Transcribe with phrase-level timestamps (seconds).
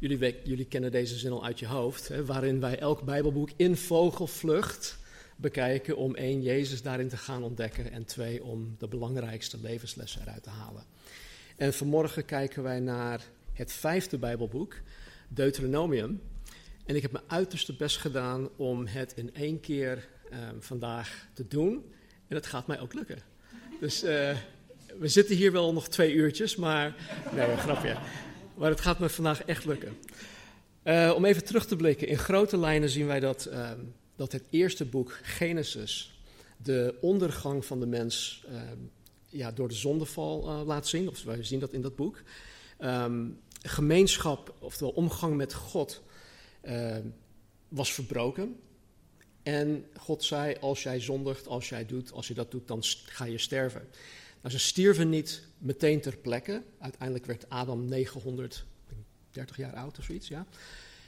[0.00, 3.76] Jullie, jullie, kennen deze zin al uit je hoofd, hè, waarin wij elk Bijbelboek in
[3.76, 4.98] vogelvlucht
[5.36, 10.42] bekijken om één, Jezus daarin te gaan ontdekken en twee, om de belangrijkste levenslessen eruit
[10.42, 10.84] te halen.
[11.56, 14.74] En vanmorgen kijken wij naar het vijfde Bijbelboek,
[15.28, 16.20] Deuteronomium.
[16.84, 21.48] En ik heb mijn uiterste best gedaan om het in één keer uh, vandaag te
[21.48, 21.92] doen.
[22.28, 23.18] En het gaat mij ook lukken.
[23.80, 24.36] Dus uh,
[24.98, 26.94] we zitten hier wel nog twee uurtjes, maar.
[27.34, 27.96] Nee, grapje.
[28.58, 29.96] Maar het gaat me vandaag echt lukken.
[30.84, 32.08] Uh, om even terug te blikken.
[32.08, 33.70] In grote lijnen zien wij dat, uh,
[34.16, 36.20] dat het eerste boek, Genesis,
[36.56, 38.60] de ondergang van de mens uh,
[39.26, 41.08] ja, door de zondeval laat zien.
[41.08, 42.22] Of wij zien dat in dat boek.
[42.80, 46.02] Um, gemeenschap, oftewel omgang met God,
[47.68, 48.56] was verbroken.
[49.42, 53.24] En God zei: Als jij zondigt, als jij doet, als je dat doet, dan ga
[53.24, 53.88] je sterven.
[54.40, 56.62] Nou, ze stierven niet meteen ter plekke.
[56.78, 60.46] Uiteindelijk werd Adam 930 jaar oud of zoiets, ja.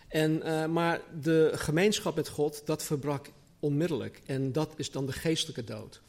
[0.09, 4.21] En, uh, maar de gemeenschap met God, dat verbrak onmiddellijk.
[4.27, 6.01] En dat is dan de geestelijke dood.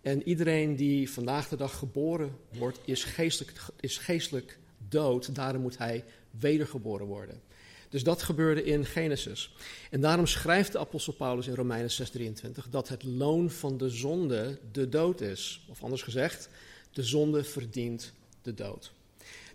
[0.00, 4.58] En iedereen die vandaag de dag geboren wordt, is geestelijk, is geestelijk
[4.88, 5.34] dood.
[5.34, 7.40] Daarom moet hij wedergeboren worden.
[7.88, 9.54] Dus dat gebeurde in Genesis.
[9.90, 14.58] En daarom schrijft de apostel Paulus in Romeinen 6:23 dat het loon van de zonde
[14.72, 15.66] de dood is.
[15.68, 16.48] Of anders gezegd,
[16.92, 18.92] de zonde verdient de dood.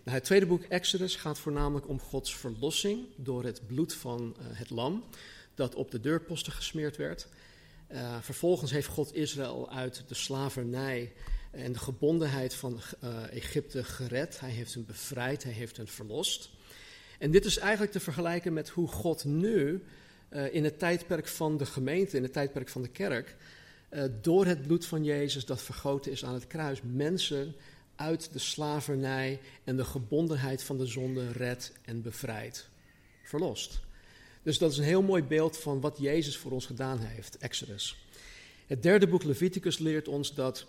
[0.04, 4.44] Nou, het tweede boek Exodus gaat voornamelijk om Gods verlossing door het bloed van uh,
[4.58, 5.04] het lam
[5.54, 7.28] dat op de deurposten gesmeerd werd.
[7.92, 11.12] Uh, vervolgens heeft God Israël uit de slavernij
[11.50, 14.40] en de gebondenheid van uh, Egypte gered.
[14.40, 16.50] Hij heeft hen bevrijd, hij heeft hen verlost.
[17.22, 19.82] En dit is eigenlijk te vergelijken met hoe God nu
[20.30, 23.36] uh, in het tijdperk van de gemeente, in het tijdperk van de kerk,
[23.90, 27.54] uh, door het bloed van Jezus dat vergoten is aan het kruis, mensen
[27.96, 32.68] uit de slavernij en de gebondenheid van de zonde redt en bevrijdt,
[33.22, 33.80] verlost.
[34.42, 38.06] Dus dat is een heel mooi beeld van wat Jezus voor ons gedaan heeft, Exodus.
[38.66, 40.66] Het derde boek Leviticus leert ons dat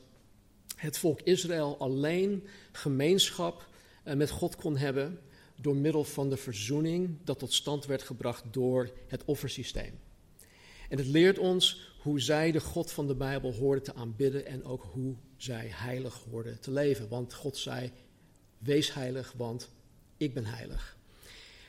[0.75, 3.67] het volk Israël alleen gemeenschap
[4.05, 5.19] uh, met God kon hebben
[5.63, 9.99] door middel van de verzoening dat tot stand werd gebracht door het offersysteem.
[10.89, 14.63] En het leert ons hoe zij de God van de Bijbel hoorden te aanbidden en
[14.63, 17.07] ook hoe zij heilig hoorden te leven.
[17.09, 17.91] Want God zei:
[18.57, 19.69] Wees heilig, want
[20.17, 20.97] ik ben heilig.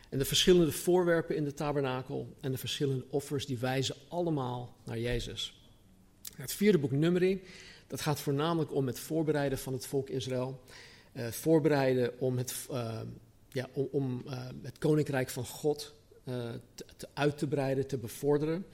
[0.08, 4.98] En de verschillende voorwerpen in de tabernakel en de verschillende offers, die wijzen allemaal naar
[4.98, 5.68] Jezus.
[6.36, 7.42] Het vierde boek Numeri,
[7.86, 10.60] dat gaat voornamelijk om het voorbereiden van het volk Israël.
[11.12, 13.00] Uh, voorbereiden om het, uh,
[13.54, 15.94] ja, om, om uh, het koninkrijk van God
[16.24, 18.66] te, te uit te breiden, te bevorderen.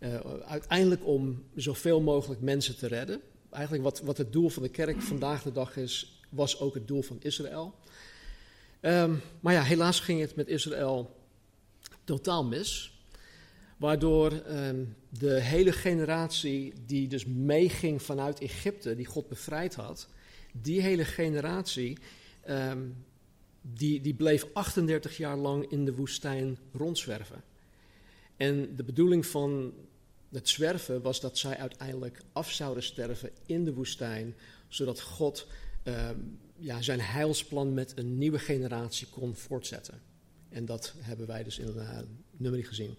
[0.00, 3.20] Uh, uiteindelijk om zoveel mogelijk mensen te redden.
[3.50, 6.88] Eigenlijk wat, wat het doel van de kerk vandaag de dag is, was ook het
[6.88, 7.74] doel van Israël.
[8.80, 11.16] Um, maar ja, helaas ging het met Israël
[12.04, 12.98] totaal mis.
[13.76, 20.08] Waardoor um, de hele generatie die dus meeging vanuit Egypte, die God bevrijd had,
[20.52, 21.98] die hele generatie,
[22.48, 23.04] um,
[23.60, 27.42] die, die bleef 38 jaar lang in de woestijn rondzwerven.
[28.36, 29.72] En de bedoeling van
[30.30, 34.34] het zwerven was dat zij uiteindelijk af zouden sterven in de woestijn,
[34.68, 35.46] zodat God
[35.84, 36.10] uh,
[36.56, 40.00] ja, zijn heilsplan met een nieuwe generatie kon voortzetten.
[40.48, 41.98] En dat hebben wij dus in uh,
[42.36, 42.98] nummer gezien.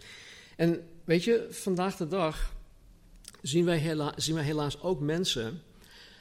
[0.56, 2.54] En weet je, vandaag de dag
[3.42, 5.62] zien wij, hela zien wij helaas ook mensen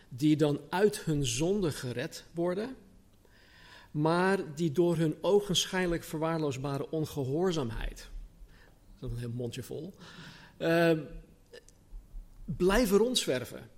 [0.09, 2.77] die dan uit hun zonde gered worden,
[3.91, 8.09] maar die door hun ogenschijnlijk verwaarloosbare ongehoorzaamheid,
[8.98, 9.95] dat is een heel mondje vol,
[10.59, 10.98] uh,
[12.45, 13.71] blijven rondzwerven.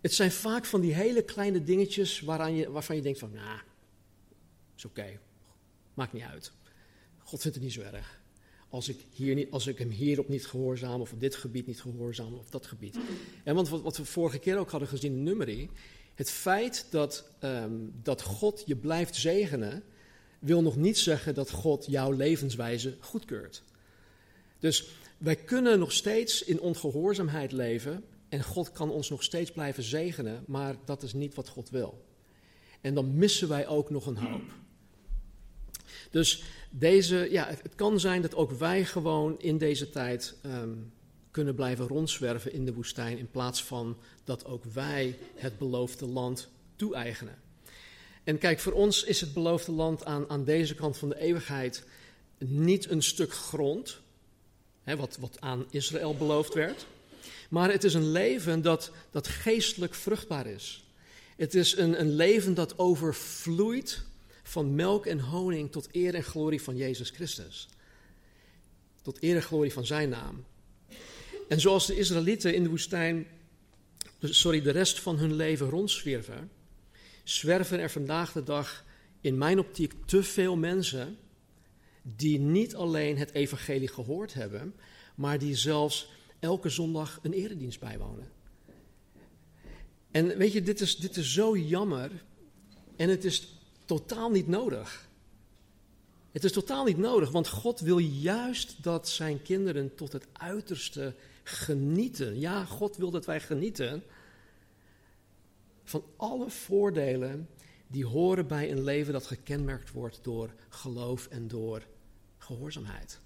[0.00, 3.60] Het zijn vaak van die hele kleine dingetjes je, waarvan je denkt van, nou,
[4.76, 5.18] is oké,
[5.94, 6.52] maakt niet uit.
[7.18, 8.22] God vindt het niet zo erg.
[8.68, 11.80] Als ik, hier niet, als ik hem hierop niet gehoorzaam, of op dit gebied niet
[11.80, 12.98] gehoorzaam, of dat gebied.
[13.44, 15.70] En want wat, wat we vorige keer ook hadden gezien in Nummerie,
[16.14, 19.82] het feit dat, um, dat God je blijft zegenen,
[20.38, 23.62] wil nog niet zeggen dat God jouw levenswijze goedkeurt.
[24.58, 24.88] Dus
[25.18, 30.44] wij kunnen nog steeds in ongehoorzaamheid leven en God kan ons nog steeds blijven zegenen,
[30.46, 32.04] maar dat is niet wat God wil.
[32.80, 34.42] En dan missen wij ook nog een hoop.
[36.10, 40.72] Dus deze, ja, het, kan zijn dat ook wij gewoon in deze tijd ehm,
[41.34, 46.48] kunnen blijven rondzwerven in de woestijn, in plaats van dat ook wij het beloofde land
[46.76, 47.38] toe-eigenen.
[48.24, 51.84] En kijk, voor ons is het beloofde land aan, aan deze kant van de eeuwigheid
[52.38, 54.00] niet een stuk grond,
[54.82, 56.86] hè, wat, wat aan Israël beloofd werd,
[57.50, 60.84] maar het is een leven dat, dat geestelijk vruchtbaar is.
[61.36, 64.02] Het is een, een leven dat overvloeit
[64.42, 67.68] van melk en honing tot eer en glorie van Jezus Christus.
[69.02, 70.44] Tot eer en glorie van zijn naam.
[71.48, 73.26] En zoals de Israëlieten in de woestijn,
[74.20, 76.50] sorry, de rest van hun leven rondzwerven,
[77.24, 78.84] zwerven er vandaag de dag
[79.20, 81.18] in mijn optiek te veel mensen
[82.02, 84.74] die niet alleen het evangelie gehoord hebben,
[85.14, 86.08] maar die zelfs
[86.38, 88.32] elke zondag een eredienst bijwonen.
[90.10, 92.10] En weet je, dit is, dit is zo jammer
[92.96, 95.08] en het is totaal niet nodig.
[96.32, 101.14] Het is totaal niet nodig, want God wil juist dat zijn kinderen tot het uiterste
[101.44, 102.40] genieten.
[102.40, 104.02] Ja, God wil dat wij genieten
[105.84, 107.48] van alle voordelen
[107.86, 111.86] die horen bij een leven dat gekenmerkt wordt door geloof en door
[112.38, 113.20] gehoorzaamheid.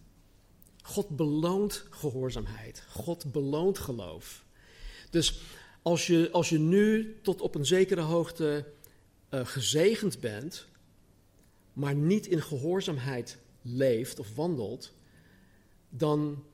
[0.83, 2.85] God beloont gehoorzaamheid.
[2.89, 4.45] God beloont geloof.
[5.11, 5.41] Dus
[5.83, 8.67] als je, als je nu tot op een zekere hoogte
[9.31, 10.67] uh, gezegend bent,
[11.73, 14.93] maar niet in gehoorzaamheid leeft of wandelt,
[15.89, 16.45] dan,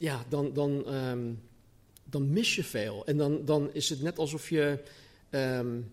[0.00, 1.42] ja, dan, dan, um,
[2.04, 3.06] dan mis je veel.
[3.06, 4.78] En dan, dan is het net alsof je.
[5.30, 5.92] Um,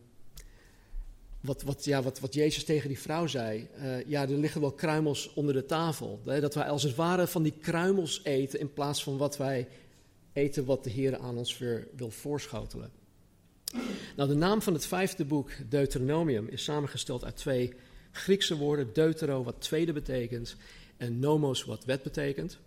[1.41, 3.67] wat, wat, ja, wat, wat Jezus tegen die vrouw zei.
[3.77, 6.21] Uh, ja, er liggen wel kruimels onder de tafel.
[6.23, 9.67] Dat wij als het ware van die kruimels eten in plaats van wat wij
[10.33, 12.91] eten wat de Heer aan ons weer wil voorschotelen.
[14.15, 17.73] Nou, de naam van het vijfde boek, Deuteronomium, is samengesteld uit twee
[18.11, 18.93] Griekse woorden.
[18.93, 20.55] Deutero, wat tweede betekent,
[20.97, 22.57] en nomos, wat wet betekent.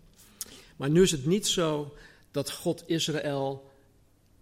[0.80, 1.94] Maar nu is het niet zo
[2.30, 3.70] dat God Israël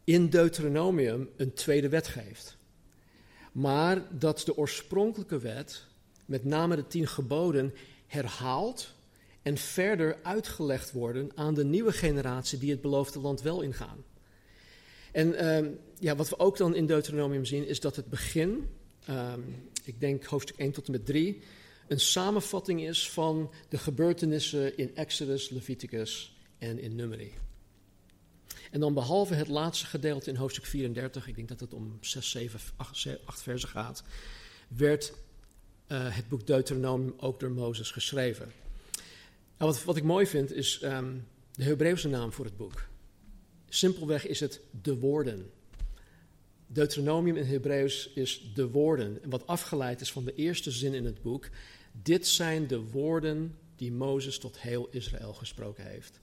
[0.05, 2.57] in Deuteronomium een tweede wet geeft.
[3.53, 5.87] Maar dat de oorspronkelijke wet,
[6.27, 7.75] met name de tien geboden,
[8.07, 8.95] herhaalt
[9.43, 14.05] en verder uitgelegd worden aan de nieuwe generatie die het beloofde land wel ingaan.
[15.13, 18.69] En uh, ja, wat we ook dan in Deuteronomium zien, is dat het begin,
[19.11, 21.43] um, ik denk hoofdstuk 1 tot en met 3,
[21.89, 27.33] een samenvatting is van de gebeurtenissen in Exodus, Leviticus en in Numeri.
[28.71, 32.31] En dan behalve het laatste gedeelte in hoofdstuk 34, ik denk dat het om 6,
[32.31, 34.03] 7, 8, 8 versen gaat,
[34.69, 35.13] werd
[35.89, 38.53] uh, het boek Deuteronomium ook door Mozes geschreven.
[39.59, 42.89] Nou, wat, wat ik mooi vind is um, de Hebreeuwse naam voor het boek.
[43.69, 45.51] Simpelweg is het de woorden.
[46.67, 49.23] Deuteronomium in Hebreeuws is de woorden.
[49.23, 51.49] En wat afgeleid is van de eerste zin in het boek.
[52.03, 56.21] Dit zijn de woorden die Mozes tot heel Israël gesproken heeft.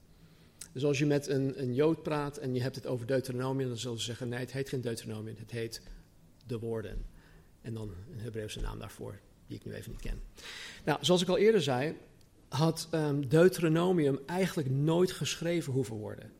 [0.72, 3.78] Dus als je met een, een Jood praat en je hebt het over Deuteronomium, dan
[3.78, 5.82] zullen ze zeggen: nee, het heet geen Deuteronomium, het heet
[6.46, 7.04] de woorden.
[7.62, 10.22] En dan een Hebreeuwse naam daarvoor, die ik nu even niet ken.
[10.84, 11.96] Nou, zoals ik al eerder zei,
[12.48, 16.32] had um, Deuteronomium eigenlijk nooit geschreven hoeven worden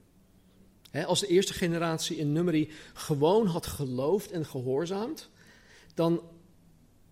[1.05, 5.29] als de eerste generatie in Numeri gewoon had geloofd en gehoorzaamd,
[5.94, 6.23] dan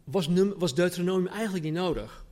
[0.05, 2.25] was, was Deuteronomium eigenlijk niet nodig.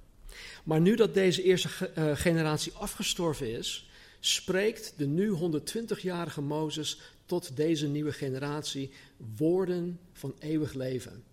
[0.64, 1.68] Maar nu dat deze eerste
[1.98, 8.92] uh, generatie afgestorven is, spreekt de nu 120-jarige Mozes tot deze nieuwe generatie
[9.36, 11.24] woorden van eeuwig leven.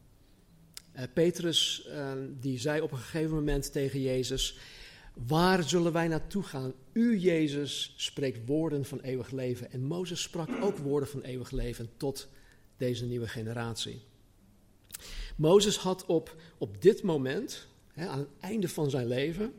[0.95, 4.57] Uh, Petrus uh, die zei op een gegeven moment tegen Jezus:
[5.13, 6.73] Waar zullen wij naartoe gaan?
[6.93, 9.71] U, Jezus, spreekt woorden van eeuwig leven.
[9.71, 12.27] En Mozes sprak ook woorden van eeuwig leven tot
[12.77, 14.01] deze nieuwe generatie.
[15.39, 19.53] Mozes had op, op dit moment, hè, aan het einde van zijn leven,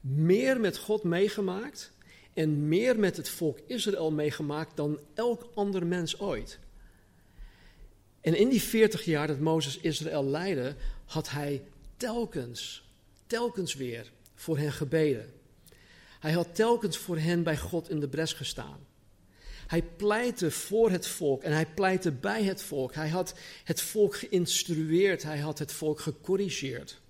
[0.00, 1.92] meer met God meegemaakt
[2.32, 6.58] en meer met het volk Israël meegemaakt dan elk ander mens ooit.
[8.20, 11.62] En in die 40 jaar dat Mozes Israël leidde, had hij
[11.96, 12.90] telkens,
[13.26, 15.32] telkens weer voor hen gebeden.
[16.20, 18.86] Hij had telkens voor hen bij God in de bres gestaan.
[19.70, 22.94] Hij pleitte voor het volk en hij pleitte bij het volk.
[22.94, 23.34] Hij had
[23.64, 27.00] het volk geïnstrueerd, hij had het volk gecorrigeerd.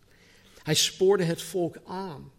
[0.62, 2.32] Hij spoorde het volk aan.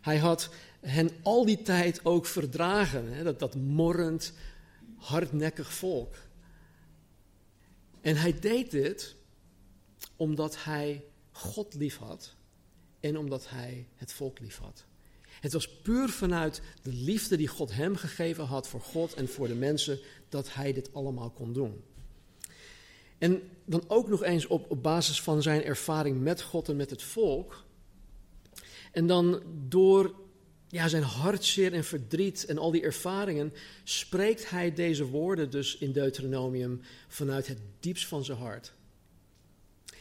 [0.00, 4.32] Hij had hen al die tijd ook verdragen, hè, dat, dat morrend,
[4.96, 6.14] hardnekkig volk.
[8.00, 9.16] En hij deed dit
[10.16, 12.34] omdat hij God lief had
[13.00, 14.84] en omdat hij het volk lief had.
[15.42, 19.48] Het was puur vanuit de liefde die God hem gegeven had voor God en voor
[19.48, 21.82] de mensen dat hij dit allemaal kon doen.
[23.18, 26.90] En dan ook nog eens op, op basis van zijn ervaring met God en met
[26.90, 27.64] het volk,
[28.92, 30.14] En dan door
[30.68, 33.52] ja, zijn hartzeer en verdriet en al die ervaringen,
[33.84, 38.72] spreekt hij deze woorden dus in Deuteronomium vanuit het diepst van zijn hart.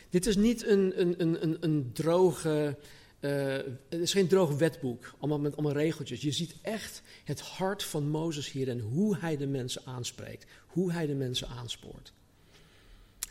[0.10, 2.78] Dit is niet een, een, een, een, een droge,
[3.22, 3.56] uh,
[3.90, 6.22] het is geen droog wetboek, allemaal met allemaal regeltjes.
[6.22, 10.92] Je ziet echt het hart van Mozes hier en hoe hij de mensen aanspreekt, hoe
[10.92, 12.14] hij de mensen aanspoort.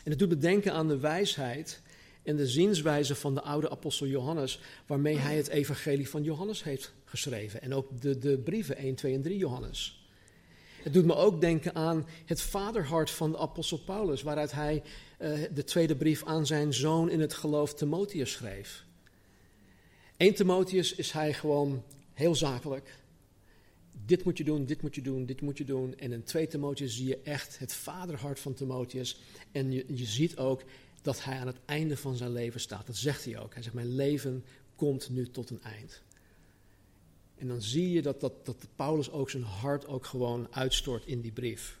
[0.03, 1.81] En het doet me denken aan de wijsheid
[2.23, 6.93] en de zienswijze van de oude apostel Johannes, waarmee hij het evangelie van Johannes heeft
[7.05, 7.61] geschreven.
[7.61, 10.05] En ook de, de brieven 1, 2 en 3 Johannes.
[10.83, 14.83] Het doet me ook denken aan het vaderhart van de apostel Paulus, waaruit hij
[15.19, 18.85] uh, de tweede brief aan zijn zoon in het geloof Timotheus schreef.
[20.21, 22.95] 1 Timotheus is hij gewoon heel zakelijk.
[24.05, 25.97] Dit moet je doen, dit moet je doen, dit moet je doen.
[25.97, 29.19] En in 2 Timotheus zie je echt het vaderhart van Timotheus.
[29.51, 30.63] En je, je ziet ook
[31.01, 32.85] dat hij aan het einde van zijn leven staat.
[32.85, 33.53] Dat zegt hij ook.
[33.53, 34.43] Hij zegt, mijn leven
[34.75, 36.01] komt nu tot een eind.
[37.37, 41.21] En dan zie je dat, dat, dat Paulus ook zijn hart ook gewoon uitstort in
[41.21, 41.79] die brief.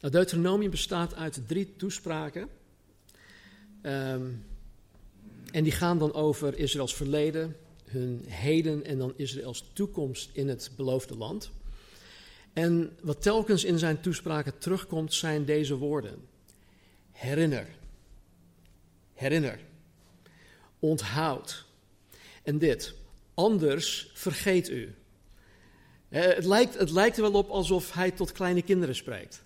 [0.00, 2.48] Nou, Deuteronomium bestaat uit drie toespraken.
[3.82, 4.44] Um,
[5.54, 10.70] en die gaan dan over Israëls verleden, hun heden en dan Israëls toekomst in het
[10.76, 11.50] beloofde land.
[12.52, 16.28] En wat telkens in zijn toespraken terugkomt, zijn deze woorden.
[17.12, 17.66] Herinner.
[19.12, 19.58] Herinner.
[20.78, 21.64] Onthoud.
[22.42, 22.94] En dit.
[23.34, 24.94] Anders vergeet u.
[26.08, 29.44] Het lijkt, het lijkt er wel op alsof hij tot kleine kinderen spreekt.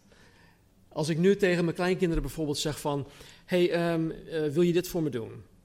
[0.89, 3.09] Als ik nu tegen mijn kleinkinderen bijvoorbeeld zeg van...
[3.45, 5.57] hey, um, uh, wil je dit voor me doen?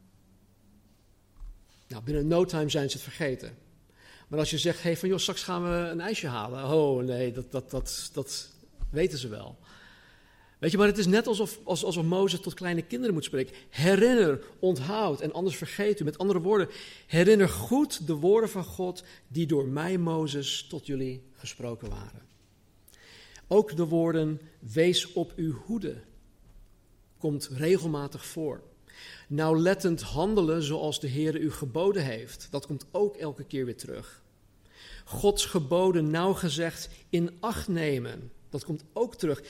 [1.93, 3.57] Nou, binnen no time zijn ze het vergeten.
[4.27, 6.63] Maar als je zegt, hey, van joh, straks gaan we een ijsje halen.
[6.63, 8.51] Oh nee, dat, dat, dat, dat
[8.89, 9.57] weten ze wel.
[10.59, 13.55] Weet je, maar het is net alsof, alsof Mozes tot kleine kinderen moet spreken.
[13.69, 16.03] Herinner, onthoud en anders vergeet u.
[16.03, 16.67] Met andere woorden,
[17.07, 22.21] herinner goed de woorden van God die door mij, Mozes, tot jullie gesproken waren.
[23.47, 26.01] Ook de woorden, wees op uw hoede,
[27.17, 28.63] komt regelmatig voor.
[29.27, 32.47] Nauwlettend handelen zoals de Heer u geboden heeft.
[32.51, 34.21] Dat komt ook elke keer weer terug.
[35.05, 38.31] Gods geboden nauwgezegd in acht nemen.
[38.49, 39.43] Dat komt ook terug.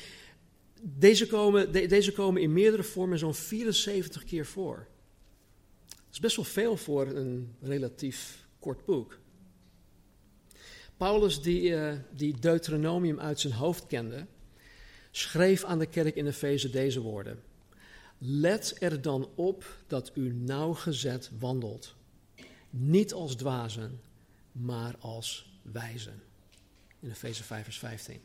[0.82, 4.88] Deze komen, deze komen in meerdere vormen zo'n 74 keer voor.
[5.88, 9.20] Dat is best wel veel voor een relatief kort boek.
[10.98, 14.26] Paulus, die, uh, die Deuteronomium uit zijn hoofd kende,
[15.12, 17.44] schreef aan de kerk in Efeze deze woorden.
[18.26, 21.96] Let er dan op dat u nauwgezet wandelt.
[22.70, 24.02] Niet als dwazen,
[24.52, 26.22] maar als wijzen.
[27.00, 28.20] In Efeze 5, vers 15.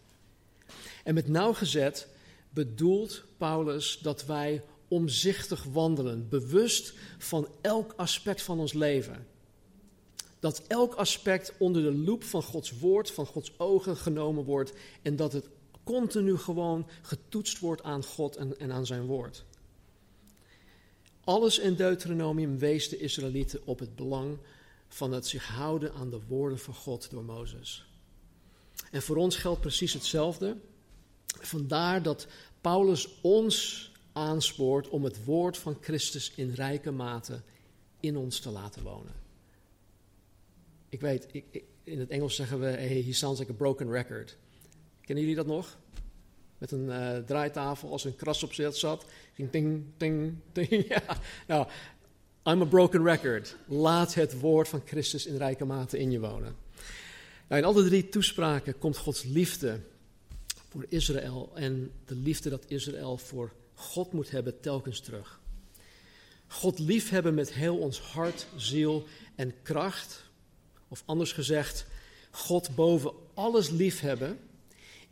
[1.05, 2.09] En met nauwgezet
[2.51, 9.27] bedoelt Paulus dat wij omzichtig wandelen, bewust van elk aspect van ons leven.
[10.39, 15.17] Dat elk aspect onder de loep van Gods woord, van Gods ogen genomen wordt en
[15.17, 15.49] dat het
[15.85, 19.47] continu gewoon getoetst wordt aan God en, en aan zijn woord.
[21.29, 24.39] Alles in Deuteronomium wees de Israëlieten op het belang
[24.89, 27.87] van het zich houden aan de woorden van God door Mozes.
[28.91, 30.57] En voor ons geldt precies hetzelfde.
[31.27, 32.27] Vandaar dat
[32.61, 37.43] Paulus ons aanspoort om het woord van Christus in rijke mate
[38.01, 39.15] in ons te laten wonen.
[40.89, 44.37] Ik weet, ik, in het Engels zeggen we, hey, he sounds like a broken record.
[45.01, 45.79] Kennen jullie dat nog?
[46.59, 49.05] Met een uh, draaitafel als een kras op zat.
[49.35, 50.87] Ging ting, ting, ting.
[50.89, 51.03] Ja,
[51.47, 51.67] nou,
[52.45, 53.57] I'm a broken record.
[53.67, 56.57] Laat het woord van Christus in rijke mate in je wonen.
[57.49, 59.81] In alle drie toespraken komt Gods liefde
[60.69, 65.41] voor Israël en de liefde dat Israël voor God moet hebben telkens terug.
[66.47, 70.25] God liefhebben met heel ons hart, ziel en kracht.
[70.89, 71.87] Of anders gezegd,
[72.31, 74.39] God boven alles liefhebben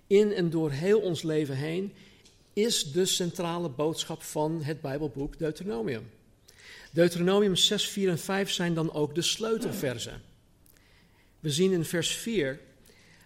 [0.06, 1.92] in en door heel ons leven heen,
[2.52, 6.10] is de centrale boodschap van het Bijbelboek Deuteronomium.
[6.92, 10.22] Deuteronomium 6, 4 en 5 zijn dan ook de sleutelversen.
[11.40, 12.60] We zien in vers 4,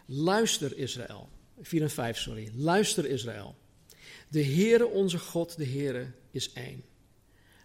[0.06, 1.28] luister Israël.
[1.60, 2.50] 4 en 5, sorry.
[2.54, 3.54] Luister Israël.
[4.28, 6.82] De Heere onze God, de Heere, is één.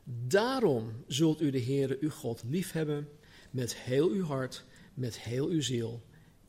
[0.03, 3.09] Daarom zult u de Heere uw God liefhebben
[3.51, 6.03] met heel uw hart, met heel uw ziel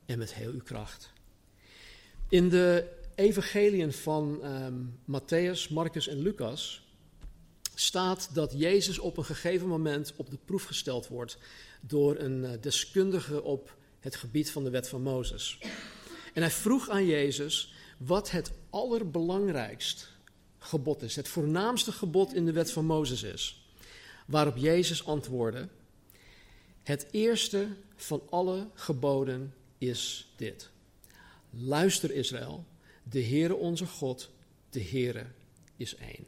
[0.06, 1.12] en met heel uw kracht.
[2.28, 6.83] In de evangeliën van um, Matthäus, Marcus en Lucas
[7.75, 11.38] staat dat Jezus op een gegeven moment op de proef gesteld wordt
[11.80, 15.59] door een uh, deskundige op het gebied van de wet van Mozes.
[16.35, 20.09] En hij vroeg aan Jezus wat het allerbelangrijkst
[20.59, 23.71] gebod is, het voornaamste gebod in de wet van Mozes is.
[24.26, 25.68] Waarop Jezus antwoordde:
[26.83, 30.71] Het eerste van alle geboden is dit.
[31.58, 32.64] Luister Israël,
[33.02, 34.30] de Heere onze God,
[34.70, 35.26] de Heere
[35.76, 36.26] is één.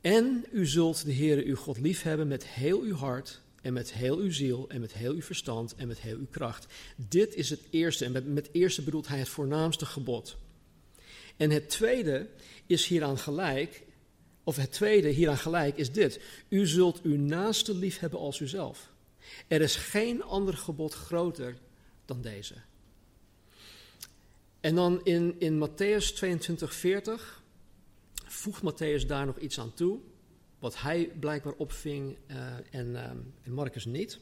[0.00, 4.18] En u zult de Heere uw God liefhebben met heel uw hart en met heel
[4.18, 6.66] uw ziel en met heel uw verstand en met heel uw kracht.
[6.96, 10.36] Dit is het eerste en met, met eerste bedoelt hij het voornaamste gebod.
[11.36, 12.28] En het tweede
[12.66, 13.82] is hieraan gelijk,
[14.44, 16.20] of het tweede hieraan gelijk is dit.
[16.48, 18.90] U zult uw naaste liefhebben als uzelf.
[19.46, 21.56] Er is geen ander gebod groter
[22.04, 22.54] dan deze.
[24.60, 27.42] En dan in, in Matthäus 22, 40
[28.14, 29.98] voegt Matthäus daar nog iets aan toe,
[30.58, 32.36] wat hij blijkbaar opving uh,
[32.70, 33.02] en, uh,
[33.42, 34.18] en Marcus niet.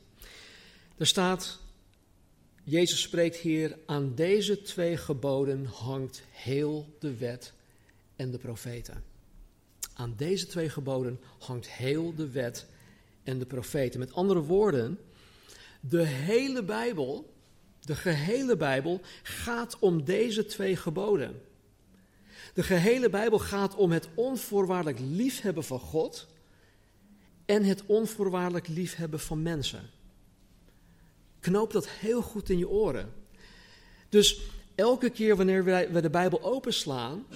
[0.96, 1.60] Er staat,
[2.62, 7.52] Jezus spreekt hier, aan deze twee geboden hangt heel de wet
[8.16, 9.04] en de profeten.
[9.94, 12.66] Aan deze twee geboden hangt heel de wet
[13.22, 14.00] en de profeten.
[14.00, 14.98] Met andere woorden,
[15.80, 17.34] de hele Bijbel,
[17.86, 21.42] de gehele Bijbel, gaat om deze twee geboden.
[22.54, 26.26] De gehele Bijbel gaat om het onvoorwaardelijk liefhebben van God
[27.44, 29.90] en het onvoorwaardelijk liefhebben van mensen.
[31.40, 33.12] Knoop dat heel goed in je oren.
[34.08, 34.40] Dus
[34.74, 37.26] elke keer wanneer wij, de Bijbel openslaan,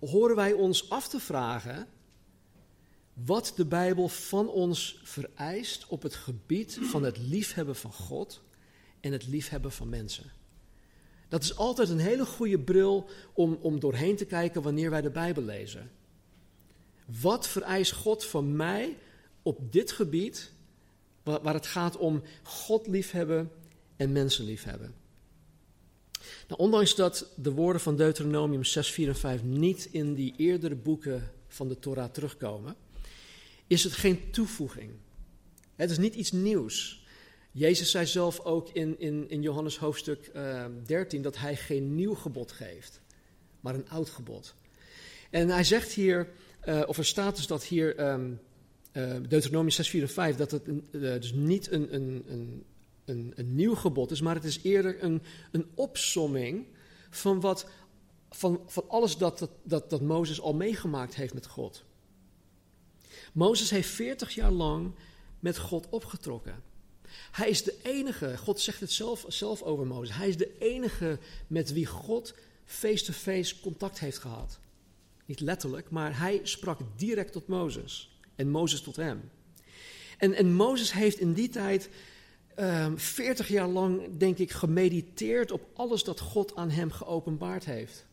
[0.00, 1.88] horen wij ons af te vragen
[3.12, 8.42] wat de Bijbel van ons vereist op het gebied van het liefhebben van God
[9.00, 10.32] en het liefhebben van mensen.
[11.28, 15.10] Dat is altijd een hele goede bril om, om doorheen te kijken wanneer wij de
[15.10, 15.90] Bijbel lezen.
[17.20, 18.96] Wat vereist God van mij
[19.42, 20.52] op dit gebied,
[21.22, 23.50] waar, het gaat om God liefhebben
[23.96, 24.94] en mensen liefhebben?
[26.48, 30.76] Nou, ondanks dat de woorden van Deuteronomium 6, 4 en 5 niet in die eerdere
[30.76, 32.76] boeken van de Torah terugkomen,
[33.66, 34.90] is het geen toevoeging.
[35.76, 36.99] Het is niet iets nieuws.
[37.52, 41.94] Jezus zei zelf ook in, in, in Johannes hoofdstuk uh, ehm, 13 dat hij geen
[41.94, 43.00] nieuw gebod geeft,
[43.60, 44.54] maar een oud gebod.
[45.30, 46.28] En hij zegt hier,
[46.64, 48.40] uh, of er staat dus dat hier, um,
[49.28, 52.64] Deuteronomium 6, 4 en 5, dat het uh, dus niet een, een, een,
[53.04, 56.66] een, een nieuw gebod is, maar het is eerder een, een opsomming
[57.10, 57.66] van, wat,
[58.30, 61.84] van, van alles dat, dat, dat, dat Mozes al meegemaakt heeft met God.
[63.32, 64.94] Mozes heeft 40 jaar lang
[65.40, 66.69] met God opgetrokken.
[67.30, 71.18] Hij is de enige, God zegt het zelf, zelf over Mozes, hij is de enige
[71.46, 74.58] met wie God face-to-face contact heeft gehad.
[75.26, 79.30] Niet letterlijk, maar hij sprak direct tot Mozes en Mozes tot hem.
[80.18, 81.88] En, en Mozes heeft in die tijd
[82.58, 87.64] um, ehm, 40 jaar lang, denk ik, gemediteerd op alles dat God aan hem geopenbaard
[87.64, 88.06] heeft.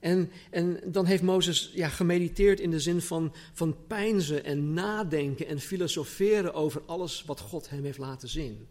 [0.00, 5.46] En, en dan heeft Mozes ja, gemediteerd in de zin van, van pijnzen en nadenken
[5.46, 8.66] en filosoferen over alles wat God hem heeft laten zien.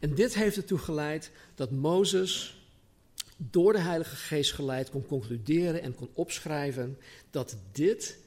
[0.00, 2.64] En dit heeft ertoe geleid dat Mozes
[3.36, 6.98] door de Heilige Geest geleid kon concluderen en kon opschrijven
[7.30, 8.18] dat dit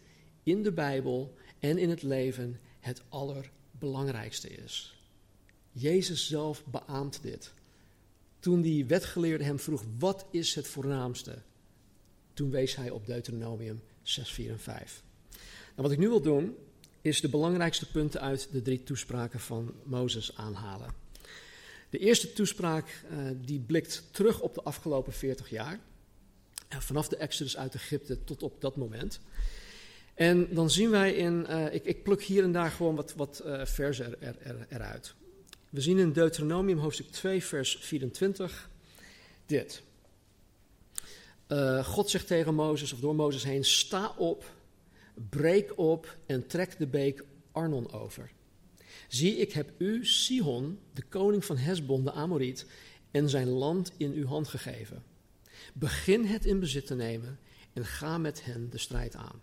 [0.44, 4.98] in de Bijbel en in het leven het allerbelangrijkste is.
[5.72, 7.54] Jezus zelf beaamt dit.
[8.44, 11.42] Toen die wetgeleerde hem vroeg, wat is het voornaamste?
[12.34, 15.04] Toen wees hij op Deuteronomium 6, 4 en 5.
[15.32, 15.42] Nou,
[15.76, 16.56] wat ik nu wil doen,
[17.02, 20.94] is de belangrijkste punten uit de drie toespraken van Mozes aanhalen.
[21.90, 25.80] De eerste toespraak uh, die blikt terug op de afgelopen 40 jaar.
[26.70, 29.20] Vanaf de Exodus uit Egypte tot op dat moment.
[30.14, 33.44] En dan zien wij in, uh, ik, ik, pluk hier en daar gewoon wat, wat
[33.64, 35.16] versen er, er, eruit.
[35.74, 38.70] We zien in Deuteronomium hoofdstuk 2, vers 24
[39.46, 39.82] dit.
[41.48, 44.52] Uh, God zegt tegen Mozes, of door Mozes heen: Sta op,
[45.30, 48.32] breek op en trek de beek Arnon over.
[49.08, 52.66] Zie, ik heb u, Sihon, de koning van Hesbon, de Amoriet,
[53.12, 55.04] en zijn land in uw hand gegeven.
[55.74, 57.40] Begin het in bezit te nemen
[57.74, 59.42] en ga met hen de strijd aan.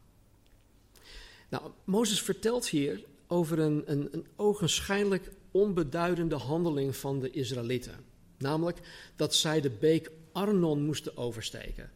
[1.49, 8.05] Nou, Mozes vertelt hier over een, een, een ogenschijnlijk onbeduidende handeling van de Israëlieten.
[8.39, 8.79] Namelijk
[9.17, 11.91] dat zij de beek Arnon moesten oversteken.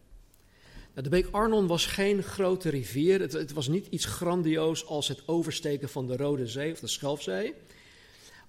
[0.94, 3.20] Nou, de beek Arnon was geen grote rivier.
[3.20, 7.54] Het, was niet iets grandioos als het oversteken van de Rode Zee of de Schelfzee.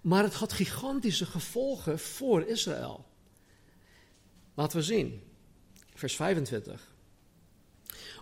[0.01, 3.05] Maar het had gigantische gevolgen voor Israël.
[4.53, 5.21] Laten we zien.
[5.93, 6.93] Vers 25.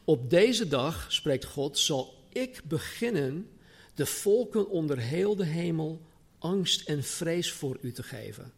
[0.03, 3.49] Op deze dag, spreekt God, zal ik beginnen
[3.93, 6.01] de volken onder heel de hemel
[6.43, 8.53] angst en vrees voor u te geven.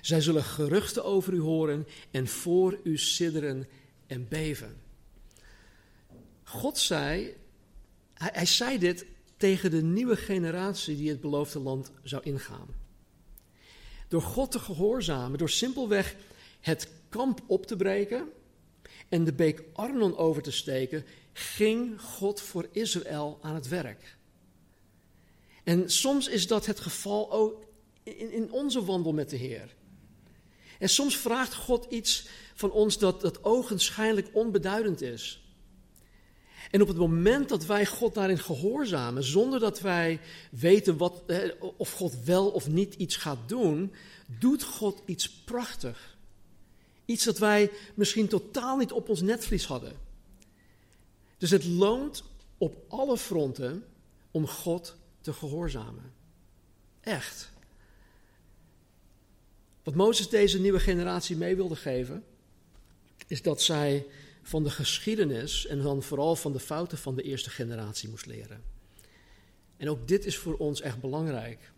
[0.00, 3.68] Zij zullen geruchten over u horen en voor u sidderen
[4.06, 4.76] en beven.
[6.42, 7.36] God zei,
[8.14, 12.68] hij, hij zei dit tegen de nieuwe generatie die het beloofde land zou ingaan.
[14.08, 16.16] Door God te gehoorzamen, door simpelweg
[16.60, 18.28] het kamp op te breken
[19.08, 24.15] en de beek Arnon over te steken, ging God voor Israël aan het werk.
[25.66, 27.64] En soms is dat het geval ook
[28.02, 29.74] in, in onze wandel met de Heer.
[30.78, 35.44] En soms vraagt God iets van ons dat, dat ogenschijnlijk onbeduidend is.
[36.70, 41.22] En op het moment dat wij God daarin gehoorzamen, zonder dat wij weten wat,
[41.76, 43.92] of God wel of niet iets gaat doen,
[44.38, 46.16] doet God iets prachtig.
[47.04, 49.92] Iets dat wij misschien totaal niet op ons netvlies hadden.
[51.38, 52.22] Dus het loont
[52.58, 53.84] op alle fronten
[54.30, 56.12] om God te gehoorzamen.
[57.00, 57.50] Echt.
[59.82, 62.24] Wat Mozes deze nieuwe generatie mee wilde geven,
[63.26, 64.06] is dat zij
[64.42, 68.62] van de geschiedenis en dan vooral van de fouten van de eerste generatie moest leren.
[69.76, 71.72] En ook dit is voor ons echt belangrijk.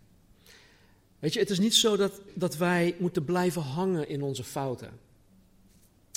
[1.18, 4.98] Weet je, het is niet zo dat, dat wij moeten blijven hangen in onze fouten.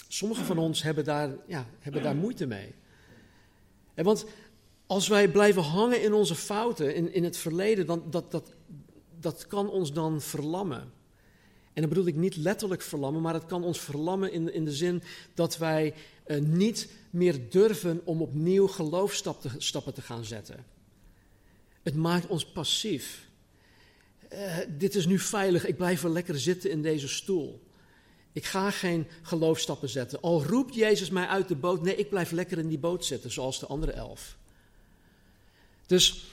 [0.07, 2.73] Sommigen van ons hebben daar, ja, hebben daar moeite mee.
[3.93, 4.25] En want
[4.91, 8.54] als wij blijven hangen in onze fouten, in, in het verleden, dan, dat, dat,
[9.19, 10.91] dat kan ons dan verlammen.
[11.73, 14.71] En dan bedoel ik niet letterlijk verlammen, maar het kan ons verlammen in, in de
[14.71, 15.93] zin dat wij
[16.27, 20.65] uh, niet meer durven om opnieuw geloofstappen te gaan zetten.
[21.84, 23.27] Het maakt ons passief.
[24.34, 27.63] Uh, dit is nu veilig, ik blijf wel lekker zitten in deze stoel.
[28.32, 30.21] Ik ga geen geloofstappen zetten.
[30.21, 33.32] Al roept Jezus mij uit de boot, nee, ik blijf lekker in die boot zitten,
[33.32, 34.39] zoals de andere elf.
[35.91, 36.25] Dus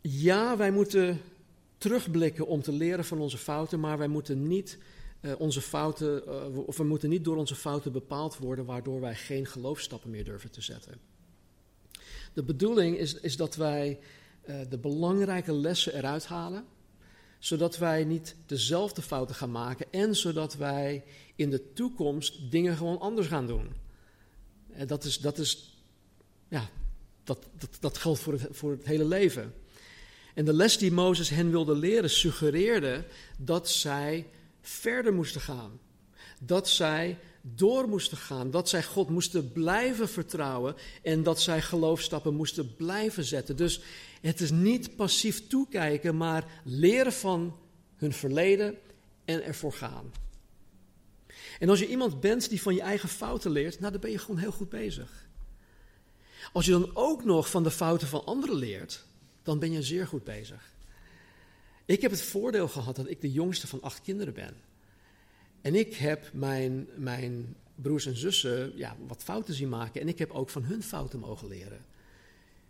[0.00, 1.20] ja, wij moeten
[1.78, 4.78] terugblikken om te leren van onze fouten, maar wij moeten niet
[5.20, 9.14] uh, onze fouten, uh, of we moeten niet door onze fouten bepaald worden, waardoor wij
[9.14, 10.94] geen geloofstappen meer durven te zetten.
[12.32, 13.98] De bedoeling is, is dat wij
[14.48, 16.64] uh, de belangrijke lessen eruit halen,
[17.38, 21.04] zodat wij niet dezelfde fouten gaan maken en zodat wij
[21.36, 23.68] in de toekomst dingen gewoon anders gaan doen.
[24.86, 25.80] dat is, dat is,
[26.48, 26.68] ja,
[27.26, 29.54] dat, dat, dat geldt voor het, voor het hele leven.
[30.34, 33.04] En de les die Mozes hen wilde leren suggereerde
[33.38, 34.26] dat zij
[34.60, 35.80] verder moesten gaan.
[36.40, 42.34] Dat zij door moesten gaan, dat zij God moesten blijven vertrouwen en dat zij geloofstappen
[42.34, 43.56] moesten blijven zetten.
[43.56, 43.80] Dus
[44.20, 47.56] het is niet passief toekijken, maar leren van
[47.96, 48.76] hun verleden
[49.24, 50.12] en ervoor gaan.
[51.58, 54.18] En als je iemand bent die van je eigen fouten leert, nou dan ben je
[54.18, 55.25] gewoon heel goed bezig.
[56.56, 59.04] Als je dan ook nog van de fouten van anderen leert,
[59.42, 60.74] dan ben je zeer goed bezig.
[61.84, 64.54] Ik heb het voordeel gehad dat ik de jongste van acht kinderen ben.
[65.60, 70.00] En ik heb mijn, mijn broers en zussen ja, wat fouten zien maken.
[70.00, 71.84] En ik heb ook van hun fouten mogen leren.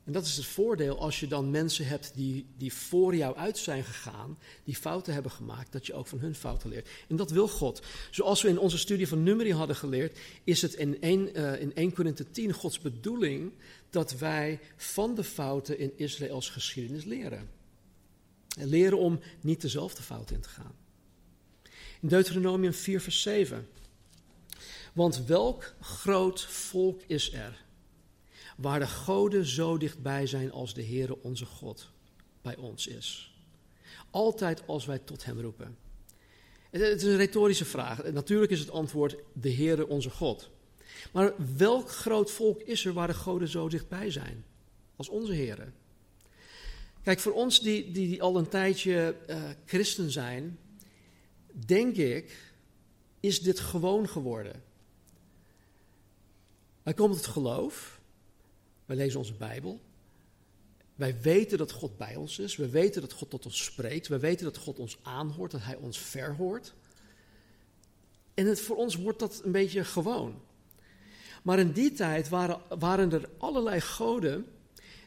[0.07, 3.59] En dat is het voordeel als je dan mensen hebt die, die voor jou uit
[3.59, 6.88] zijn gegaan, die fouten hebben gemaakt, dat je ook van hun fouten leert.
[7.09, 7.83] En dat wil God.
[8.11, 11.75] Zoals we in onze studie van Numeri hadden geleerd, is het in 1, uh, in
[11.75, 13.53] 1 Korinthe 10 Gods bedoeling
[13.90, 17.49] dat wij van de fouten in Israëls geschiedenis leren.
[18.59, 20.75] En leren om niet dezelfde fout in te gaan.
[22.01, 23.69] In Deuteronomium 4, vers 7.
[24.92, 27.64] Want welk groot volk is er,
[28.57, 31.90] waar de goden zo dichtbij zijn als de Heere onze God
[32.42, 33.35] bij ons is?
[34.11, 35.77] Altijd als wij tot Hem roepen.
[36.71, 38.12] Het is een retorische vraag.
[38.12, 40.51] Natuurlijk is het antwoord de Heere onze God.
[41.12, 44.45] Maar welk groot volk is er waar de goden zo dichtbij zijn?
[44.97, 45.75] Als onze heren.
[47.03, 50.59] Kijk, voor ons die, die, die al een tijdje uh, christen zijn,
[51.66, 52.55] denk ik,
[53.21, 54.62] is dit gewoon geworden.
[56.83, 57.96] Wij komen tot geloof,
[58.87, 59.81] wij lezen onze Bijbel,
[60.94, 64.18] wij weten dat God bij ons is, we weten dat God tot ons spreekt, we
[64.18, 66.75] weten dat God ons aanhoort, dat Hij ons verhoort.
[68.35, 70.40] En het, voor ons wordt dat een beetje gewoon.
[71.42, 74.46] Maar in die tijd waren, waren er allerlei goden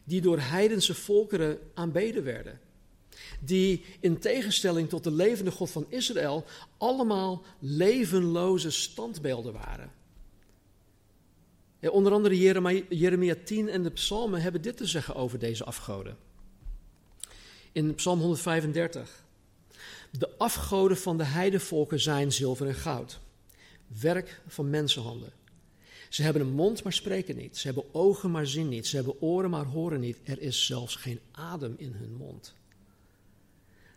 [0.03, 2.59] die door heidense volkeren aanbeden werden.
[3.39, 6.45] Die in tegenstelling tot de levende God van Israël
[6.77, 9.91] allemaal levenloze standbeelden waren.
[11.81, 12.37] Onder andere
[12.89, 16.17] Jeremia 10 en de psalmen hebben dit te zeggen over deze afgoden.
[17.71, 19.23] In psalm 135.
[20.11, 23.19] De afgoden van de heidevolken zijn zilver en goud.
[23.87, 25.31] Werk van mensenhanden.
[26.09, 27.57] Ze hebben een mond, maar spreken niet.
[27.57, 28.87] Ze hebben ogen, maar zien niet.
[28.87, 30.19] Ze hebben oren, maar horen niet.
[30.23, 32.53] Er is zelfs geen adem in hun mond.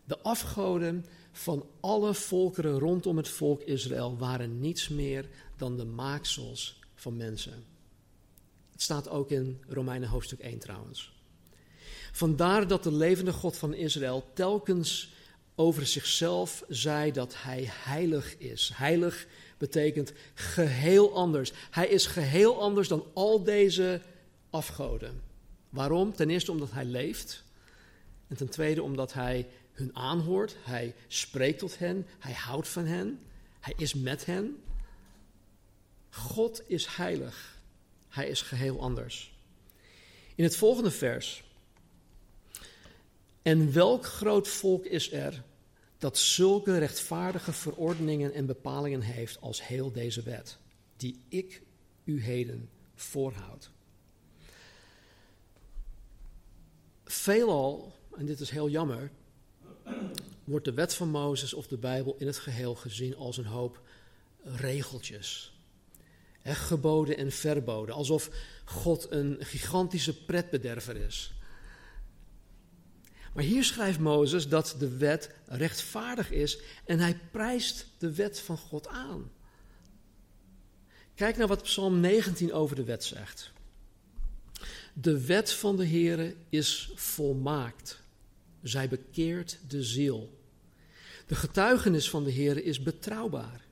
[0.05, 6.79] De afgoden van alle volkeren rondom het volk Israël waren niets meer dan de maaksels
[6.95, 7.72] van mensen.
[8.73, 11.13] Het staat ook in Romeinen hoofdstuk 1 trouwens.
[12.11, 15.13] Vandaar dat de levende God van Israël telkens
[15.55, 18.71] over zichzelf zei dat hij heilig is.
[18.73, 21.51] Heilig betekent geheel anders.
[21.69, 24.01] Hij is geheel anders dan al deze
[24.49, 25.21] afgoden.
[25.69, 26.13] Waarom?
[26.13, 27.43] Ten eerste omdat hij leeft.
[28.27, 30.55] En ten tweede omdat hij hun aanhoort.
[30.63, 32.05] Hij spreekt tot hen.
[32.19, 33.19] Hij houdt van hen.
[33.59, 34.63] Hij is met hen.
[36.09, 37.52] God is heilig.
[38.13, 39.33] Hij is geheel anders.
[40.35, 41.43] In het volgende vers.
[43.41, 45.43] En welk groot volk is er
[45.97, 50.57] dat zulke rechtvaardige verordeningen en bepalingen heeft als heel deze wet,
[50.97, 51.61] die ik
[52.03, 53.71] u heden voorhoud?
[57.05, 59.11] Veelal, en dit is heel jammer,
[60.43, 63.81] wordt de wet van Mozes of de Bijbel in het geheel gezien als een hoop
[64.43, 65.52] regeltjes
[66.43, 67.95] geboden en verboden.
[67.95, 68.29] Alsof
[68.65, 71.33] God een gigantische pretbederver is.
[73.33, 78.57] Maar hier schrijft Mozes dat de wet rechtvaardig is en hij prijst de wet van
[78.57, 79.31] God aan.
[81.15, 83.51] Kijk naar wat Psalm 19 over de wet zegt.
[84.93, 88.01] De wet van de Heere is volmaakt.
[88.61, 90.41] Zij bekeert de ziel.
[91.27, 93.62] De getuigenis van de Heere is betrouwbaar.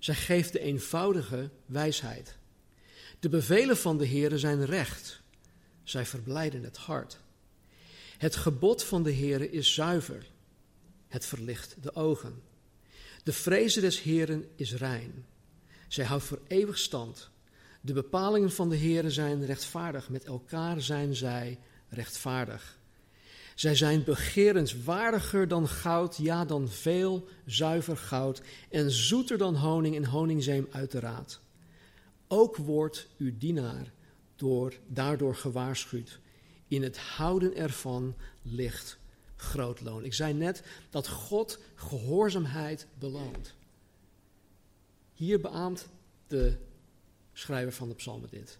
[0.00, 2.36] Zij geeft de eenvoudige wijsheid.
[3.18, 5.22] De bevelen van de Heere zijn recht.
[5.82, 7.18] Zij verblijden het hart.
[8.18, 10.26] Het gebod van de Heere is zuiver.
[11.08, 12.42] Het verlicht de ogen.
[13.22, 15.26] De vrezen des Heeren is rein.
[15.88, 17.30] Zij houdt voor eeuwig stand.
[17.80, 20.08] De bepalingen van de Heere zijn rechtvaardig.
[20.08, 21.58] Met elkaar zijn zij
[21.88, 22.78] rechtvaardig.
[23.60, 30.04] Zij zijn begerenswaardiger dan goud, ja dan veel zuiver goud, en zoeter dan honing en
[30.04, 31.40] honingzeem uiteraard.
[32.28, 33.92] Ook wordt uw dienaar
[34.36, 36.18] door, daardoor gewaarschuwd.
[36.68, 38.98] In het houden ervan ligt
[39.36, 40.04] groot loon.
[40.04, 43.54] Ik zei net dat God gehoorzaamheid beloont.
[45.12, 45.88] Hier beaamt
[46.26, 46.56] de
[47.32, 48.58] schrijver van de psalmen dit.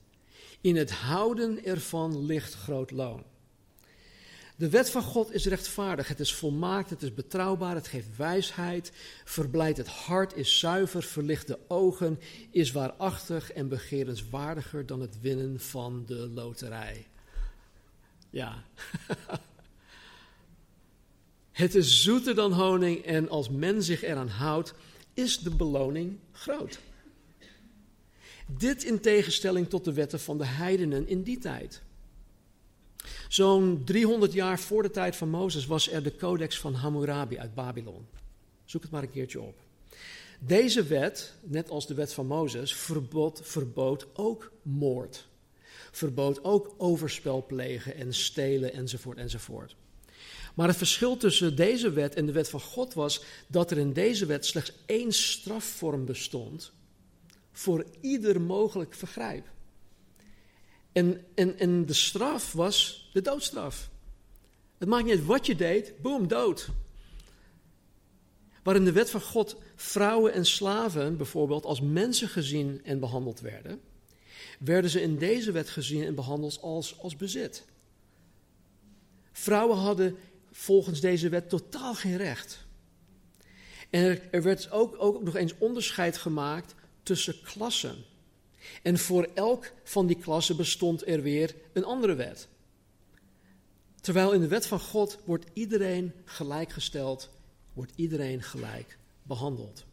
[0.61, 3.25] In het houden ervan ligt groot loon.
[4.61, 8.93] De wet van God is rechtvaardig, het is volmaakt, het is betrouwbaar, het geeft wijsheid,
[9.25, 12.19] verblijdt het hart, is zuiver, verlicht de ogen,
[12.51, 17.07] is waarachtig en begerenswaardiger dan het winnen van de loterij.
[18.31, 18.65] Ja.
[21.63, 24.75] het is zoeter dan honing en als men zich eraan houdt,
[25.15, 26.79] is de beloning groot.
[28.47, 31.83] Dit in tegenstelling tot de wetten van de heidenen in die tijd.
[33.29, 37.55] Zo'n 300 jaar voor de tijd van Mozes was er de Codex van Hammurabi uit
[37.55, 38.07] Babylon.
[38.65, 39.59] Zoek het maar een keertje op.
[40.39, 45.29] Deze wet, net als de wet van Mozes, verbood, verbood ook moord.
[45.91, 49.77] Verbood ook overspel plegen en stelen enzovoort enzovoort.
[50.55, 53.93] Maar het verschil tussen deze wet en de wet van God was dat er in
[53.93, 56.73] deze wet slechts één strafvorm bestond
[57.53, 59.47] voor ieder mogelijk vergrijp.
[60.93, 63.91] En, en, en de straf was de doodstraf.
[64.79, 66.69] Het maakt niet uit wat je deed, boem, dood.
[68.63, 73.81] Waarin de wet van God vrouwen en slaven bijvoorbeeld als mensen gezien en behandeld werden,
[74.59, 77.65] werden ze in deze wet gezien en behandeld als, als bezit.
[79.33, 80.17] Vrouwen hadden
[80.53, 82.67] volgens deze wet totaal geen recht.
[83.91, 88.05] En er, er werd ook, ook nog eens onderscheid gemaakt tussen klassen.
[88.83, 92.49] En voor elk van die klassen bestond er weer een andere wet.
[94.01, 97.31] Terwijl in de wet van God wordt iedereen gelijkgesteld,
[97.73, 99.85] wordt iedereen gelijk behandeld.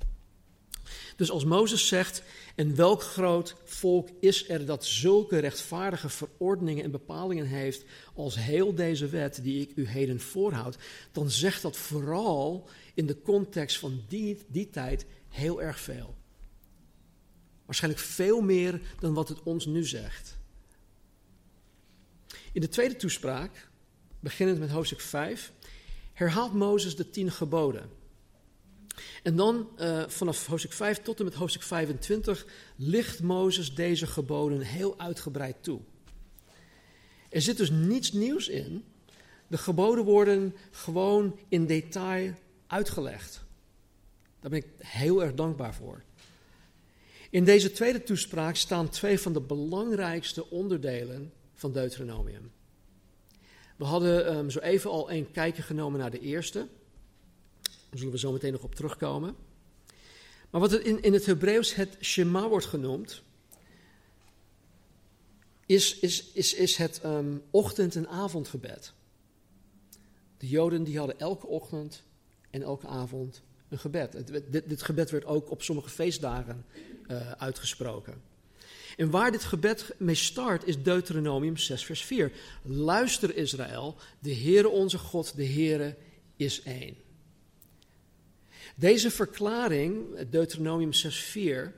[1.16, 2.24] Dus als Mozes zegt,
[2.56, 8.76] en welk groot volk is er dat zulke rechtvaardige verordeningen en bepalingen heeft als heel
[8.76, 10.78] deze wet die ik u heden voorhoud,
[11.12, 16.16] dan zegt dat vooral in de context van die, die tijd heel erg veel.
[17.68, 20.38] Waarschijnlijk veel meer dan wat het ons nu zegt.
[22.54, 23.70] In de tweede toespraak,
[24.20, 25.52] beginnend met hoofdstuk 5,
[26.14, 27.90] herhaalt Mozes de tien geboden.
[29.24, 34.62] En dan uh, vanaf hoofdstuk 5 tot en met hoofdstuk 25 licht Mozes deze geboden
[34.62, 35.80] heel uitgebreid toe.
[37.30, 38.86] Er zit dus niets nieuws in.
[39.48, 42.34] De geboden worden gewoon in detail
[42.68, 43.46] uitgelegd.
[44.40, 46.04] Daar ben ik heel erg dankbaar voor.
[47.30, 52.52] In deze tweede toespraak staan twee van de belangrijkste onderdelen van Deuteronomium.
[53.76, 56.68] We hadden um, zo even al een kijkje genomen naar de eerste.
[57.62, 59.36] Daar zullen we zo meteen nog op terugkomen.
[60.50, 63.22] Maar wat in, in het Hebreeuws het Shema wordt genoemd,
[65.66, 68.94] is, is, is, is het um, ochtend- en avondgebed.
[70.38, 72.04] De Joden die hadden elke ochtend
[72.50, 74.24] en elke avond een gebed.
[74.68, 76.66] dit, gebed werd ook op sommige feestdagen
[77.08, 78.22] uh, uitgesproken.
[78.98, 82.32] En waar dit gebed mee start is Deuteronomium 6 vers 4.
[82.64, 85.96] Luister Israël, de Heere onze God, de Heere
[86.36, 86.96] is één.
[88.76, 91.72] Deze verklaring, Deuteronomium 6:4,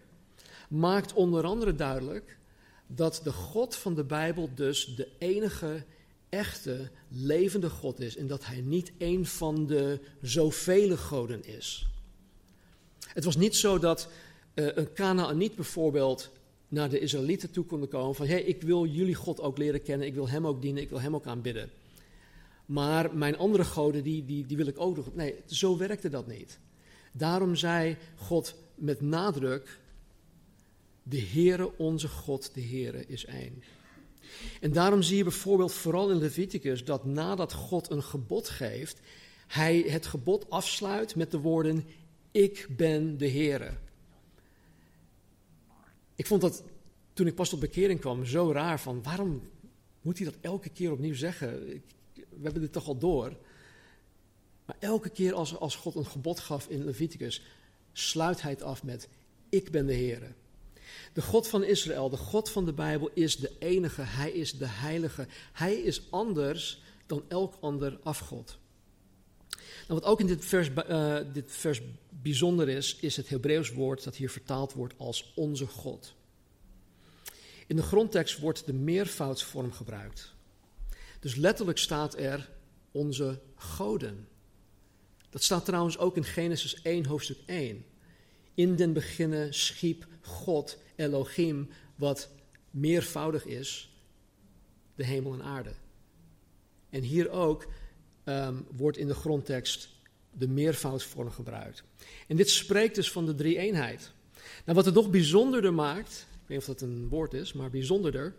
[0.69, 2.38] maakt onder andere duidelijk
[2.88, 5.84] dat de God van de Bijbel dus de enige
[6.30, 11.88] echte levende God is en dat hij niet een van de zoveel goden is.
[13.00, 14.10] Het was niet zo dat
[14.54, 16.32] uh, een Canaaniet bijvoorbeeld
[16.68, 19.82] naar de Israëlieten toe kon komen van hé, hey, ik wil jullie God ook leren
[19.82, 21.70] kennen, ik wil hem ook dienen, ik wil hem ook aanbidden.
[22.65, 25.15] Maar mijn andere goden, die, die, die wil ik ook nog.
[25.15, 26.60] Nee, zo werkte dat niet.
[27.12, 29.80] Daarom zei God met nadruk,
[31.04, 33.63] de Heere onze God, de Heere is één.
[34.62, 39.00] En daarom zie je bijvoorbeeld vooral in Leviticus dat nadat God een gebod geeft,
[39.48, 41.86] hij het gebod afsluit met de woorden,
[42.32, 43.72] ik ben de Heere.
[46.15, 46.63] Ik vond dat
[47.13, 49.42] toen ik pas tot bekering kwam zo raar van, waarom
[50.02, 51.50] moet hij dat elke keer opnieuw zeggen?
[52.13, 53.38] We hebben dit toch al door.
[54.65, 57.44] Maar elke keer als, als God een gebod gaf in Leviticus,
[57.94, 59.10] sluit hij het af met:
[59.50, 60.36] Ik ben de Heer.
[61.13, 64.02] De God van Israël, de God van de Bijbel, is de enige.
[64.02, 65.28] Hij is de heilige.
[65.54, 68.58] Hij is anders dan elk ander afgod.
[69.88, 74.04] Nou, wat ook in dit vers, uh, dit vers bijzonder is, is het Hebreeuws woord
[74.04, 76.13] dat hier vertaald wordt als onze God.
[77.67, 80.34] In de grondtekst wordt de meervoudsvorm gebruikt.
[81.19, 82.50] Dus letterlijk staat er
[82.91, 84.28] onze goden.
[85.30, 87.86] Dat staat trouwens ook in Genesis 1, hoofdstuk 1.
[88.60, 92.30] In den beginnen schiep God Elohim, wat
[92.72, 93.98] meervoudig is,
[94.95, 95.74] de hemel en aarde.
[96.89, 97.67] En hier ook
[98.26, 99.89] um, wordt in de grondtekst
[100.32, 101.84] de meervoudsvorm gebruikt.
[102.28, 104.12] En dit spreekt dus van de drie-eenheid.
[104.65, 107.69] Nou, wat het nog bijzonderder maakt, ik weet niet of dat een woord is, maar
[107.69, 108.36] bijzonderder,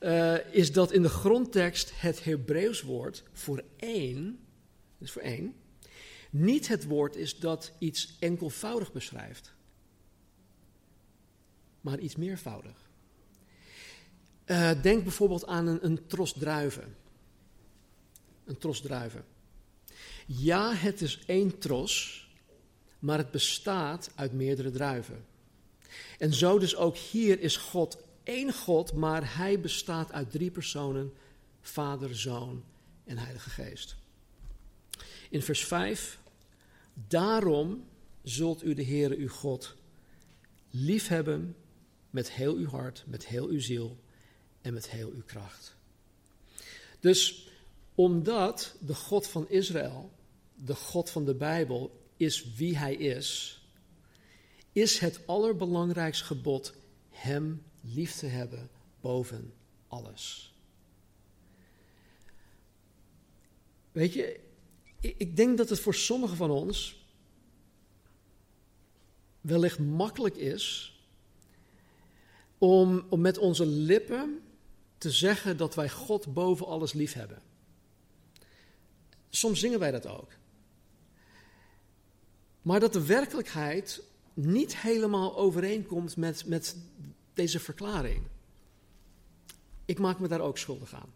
[0.00, 4.38] uh, is dat in de grondtekst het Hebreeuws woord voor één,
[4.98, 5.54] dus voor één,
[6.30, 9.52] niet het woord is dat iets enkelvoudig beschrijft,
[11.80, 12.88] maar iets meervoudig.
[14.46, 16.96] Uh, denk bijvoorbeeld aan een, een tros druiven.
[18.44, 19.24] Een tros druiven.
[20.26, 22.28] Ja, het is één tros,
[22.98, 25.24] maar het bestaat uit meerdere druiven.
[26.18, 31.12] En zo dus ook hier is God één God, maar hij bestaat uit drie personen:
[31.60, 32.64] Vader, Zoon
[33.04, 33.96] en Heilige Geest.
[35.30, 36.20] In vers 5
[37.08, 37.84] Daarom
[38.22, 39.76] zult u de Heere uw God
[40.70, 41.56] liefhebben
[42.10, 43.98] met heel uw hart, met heel uw ziel
[44.60, 45.76] en met heel uw kracht.
[47.00, 47.48] Dus
[47.94, 50.12] omdat de God van Israël,
[50.54, 53.60] de God van de Bijbel, is wie hij is,
[54.72, 56.74] is het allerbelangrijkste gebod
[57.10, 58.70] hem lief te hebben
[59.00, 59.52] boven
[59.88, 60.54] alles.
[63.92, 64.40] Weet je,
[65.00, 67.04] ik denk dat het voor sommigen van ons
[69.40, 70.94] wellicht makkelijk is
[72.60, 74.40] om, om met onze lippen
[74.98, 77.42] te zeggen dat wij God boven alles lief hebben.
[79.28, 80.32] Soms zingen wij dat ook.
[82.62, 84.02] Maar dat de werkelijkheid
[84.34, 86.76] niet helemaal overeenkomt met, met
[87.34, 88.22] deze verklaring.
[89.84, 91.12] Ik maak me daar ook schuldig aan.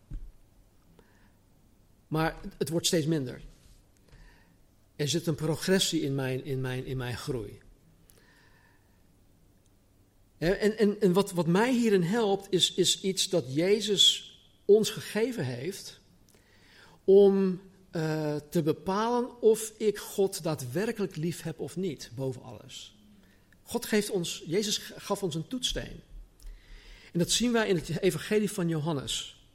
[2.09, 3.41] Maar het wordt steeds minder.
[4.97, 7.61] Er zit een progressie in mijn, in mijn, in mijn groei.
[10.53, 14.33] En, en, en wat, wat mij hierin helpt, is, is iets dat Jezus
[14.65, 16.01] ons gegeven heeft
[17.05, 17.61] om
[17.93, 22.95] uh, te bepalen of ik God daadwerkelijk lief heb of niet, boven alles.
[23.63, 26.01] God geeft ons, Jezus gaf ons een toetssteen.
[27.13, 29.47] En dat zien wij in het evangelie van Johannes.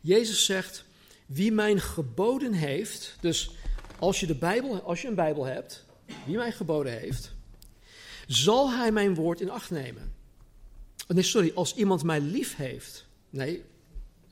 [0.00, 0.84] Jezus zegt,
[1.26, 3.50] wie mijn geboden heeft, dus
[3.98, 5.84] als je, de Bijbel, als je een Bijbel hebt,
[6.26, 7.35] die mij geboden heeft,
[8.26, 10.14] zal hij mijn woord in acht nemen.
[11.08, 13.06] Nee, sorry, als iemand mij lief heeft.
[13.30, 13.62] Nee,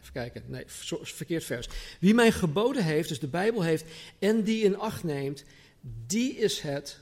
[0.00, 0.64] even kijken, nee,
[1.02, 1.68] verkeerd vers.
[2.00, 3.84] Wie mij geboden heeft, dus de Bijbel heeft,
[4.18, 5.44] en die in acht neemt,
[6.06, 7.00] die is het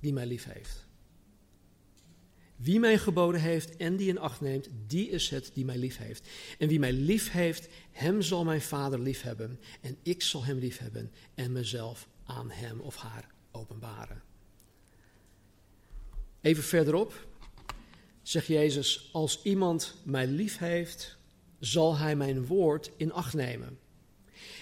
[0.00, 0.86] die mij lief heeft.
[2.56, 5.96] Wie mij geboden heeft en die in acht neemt, die is het die mij lief
[5.96, 6.28] heeft.
[6.58, 9.60] En wie mij lief heeft, hem zal mijn vader lief hebben.
[9.80, 14.22] En ik zal hem lief hebben en mezelf aan hem of haar openbaren.
[16.42, 17.26] Even verderop
[18.22, 21.16] zegt Jezus: Als iemand mij lief heeft,
[21.58, 23.78] zal hij mijn woord in acht nemen.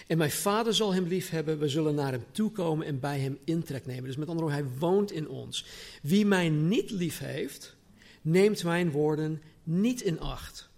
[0.07, 1.59] En mijn vader zal hem lief hebben.
[1.59, 4.05] We zullen naar hem toekomen en bij hem intrek nemen.
[4.05, 5.65] Dus met andere woorden, hij woont in ons.
[6.03, 7.77] Wie mij niet lief heeft,
[8.23, 10.69] neemt mijn woorden niet in acht.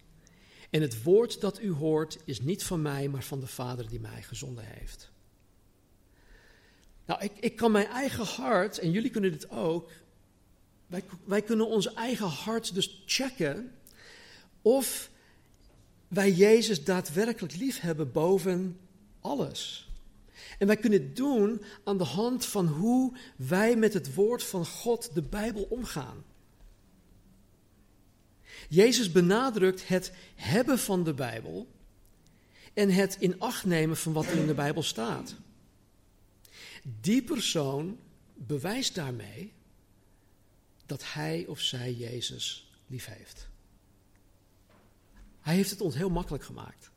[0.71, 4.01] En het woord dat u hoort is niet van mij, maar van de Vader die
[4.01, 5.11] mij gezonden heeft.
[7.07, 9.91] Nou, ik, ik kan mijn eigen hart, en jullie kunnen dit ook,
[10.93, 13.73] wij, wij kunnen ons eigen hart dus checken
[14.63, 15.11] of
[16.09, 18.79] wij Jezus daadwerkelijk lief hebben boven
[19.21, 19.91] alles.
[20.59, 24.67] En wij kunnen het doen aan de hand van hoe wij met het woord van
[24.67, 26.25] God, de Bijbel, omgaan.
[28.69, 31.67] Jezus benadrukt het hebben van de Bijbel
[32.75, 35.35] en het in acht nemen van wat er in de Bijbel staat.
[37.01, 37.99] Die persoon
[38.35, 39.53] bewijst daarmee
[40.93, 43.49] dat hij of zij Jezus lief heeft.
[45.41, 46.91] Hij heeft het ons heel makkelijk gemaakt.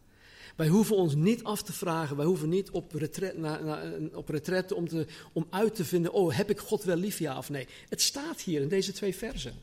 [0.56, 3.82] Wij hoeven ons niet af te vragen, wij hoeven niet op retret, na,
[4.14, 7.38] op retret om, te, om uit te vinden, oh heb ik God wel lief ja
[7.38, 7.68] of nee.
[7.90, 9.56] Het staat hier in deze twee versen.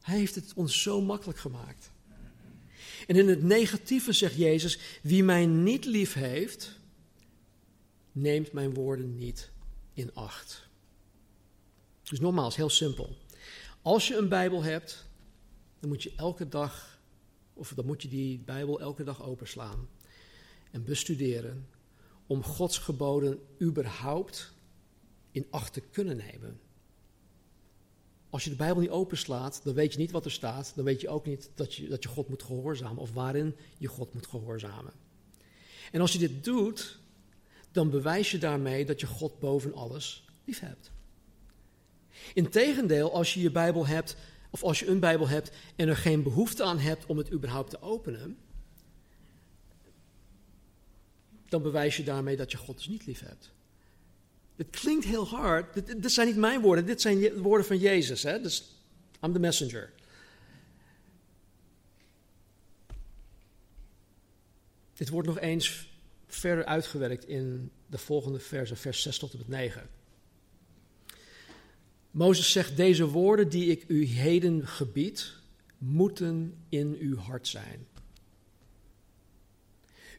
[0.00, 1.90] Hij heeft het ons zo makkelijk gemaakt.
[3.06, 6.78] En in het negatieve zegt Jezus, wie mij niet lief heeft,
[8.12, 9.50] neemt mijn woorden niet
[9.94, 10.70] in acht.
[12.12, 13.16] Dus nogmaals, heel simpel.
[13.82, 15.06] Als je een Bijbel hebt,
[15.80, 17.00] dan moet je elke dag,
[17.52, 19.88] of dan moet je die Bijbel elke dag openslaan
[20.70, 21.68] en bestuderen
[22.26, 24.52] om Gods geboden überhaupt
[25.30, 26.60] in acht te kunnen nemen.
[28.30, 30.72] Als je de Bijbel niet openslaat, dan weet je niet wat er staat.
[30.74, 33.88] Dan weet je ook niet dat je, dat je God moet gehoorzamen of waarin je
[33.88, 34.92] God moet gehoorzamen.
[35.92, 36.98] En als je dit doet,
[37.72, 40.90] dan bewijs je daarmee dat je God boven alles lief hebt.
[42.34, 44.16] Integendeel, als je je Bijbel hebt,
[44.50, 47.70] of als je een Bijbel hebt en er geen behoefte aan hebt om het überhaupt
[47.70, 48.38] te openen,
[51.48, 53.52] dan bewijs je daarmee dat je God dus niet lief hebt.
[54.56, 55.86] Het klinkt heel hard.
[56.02, 58.22] Dit, zijn niet mijn woorden, dit zijn de woorden van Jezus.
[58.22, 58.40] Hè?
[58.40, 58.64] Dus,
[59.22, 59.92] I'm the messenger.
[64.94, 65.90] Dit wordt nog eens
[66.26, 69.88] verder uitgewerkt in de volgende versen, vers 6 tot en met 9.
[72.12, 75.32] Mozes zegt, deze woorden die ik u heden gebied,
[75.78, 77.86] moeten in uw hart zijn.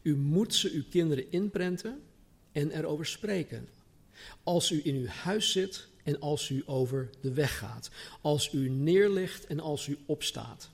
[0.02, 2.02] U moet ze uw kinderen inprenten
[2.52, 3.68] en erover spreken.
[4.44, 7.90] Als u in uw huis zit en als u over de weg gaat.
[8.22, 10.70] Als u neerligt en als u opstaat.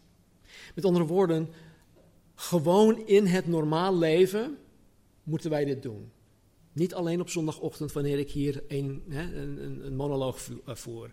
[0.76, 1.50] Met andere woorden,
[2.36, 4.58] gewoon in het normaal leven
[5.24, 6.12] moeten wij dit doen.
[6.80, 11.12] Niet alleen op zondagochtend wanneer ik hier een, hè, een, een monoloog eh, voer.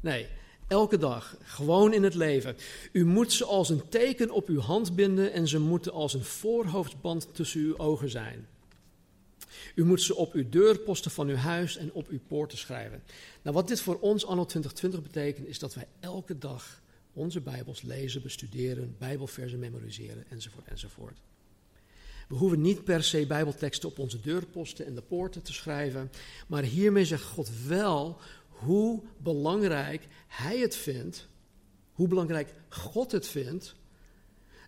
[0.00, 0.26] Nee,
[0.68, 2.56] elke dag, gewoon in het leven.
[2.92, 6.24] U moet ze als een teken op uw hand binden en ze moeten als een
[6.24, 8.46] voorhoofdband tussen uw ogen zijn.
[9.74, 13.02] U moet ze op uw deurposten van uw huis en op uw poorten schrijven.
[13.42, 16.82] Nou, wat dit voor ons anno 2020 betekent, is dat wij elke dag
[17.12, 21.18] onze Bijbels lezen, bestuderen, Bijbelversen memoriseren, enzovoort, enzovoort.
[22.28, 26.10] We hoeven niet per se Bijbelteksten op onze deurposten en de poorten te schrijven,
[26.46, 28.18] maar hiermee zegt God wel
[28.48, 31.28] hoe belangrijk Hij het vindt,
[31.92, 33.74] hoe belangrijk God het vindt,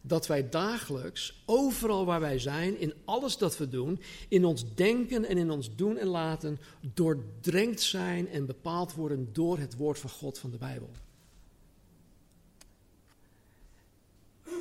[0.02, 5.24] dat wij dagelijks, overal waar wij zijn, in alles dat we doen, in ons denken
[5.24, 6.58] en in ons doen en laten,
[6.94, 10.90] doordrenkt zijn en bepaald worden door het woord van God van de Bijbel.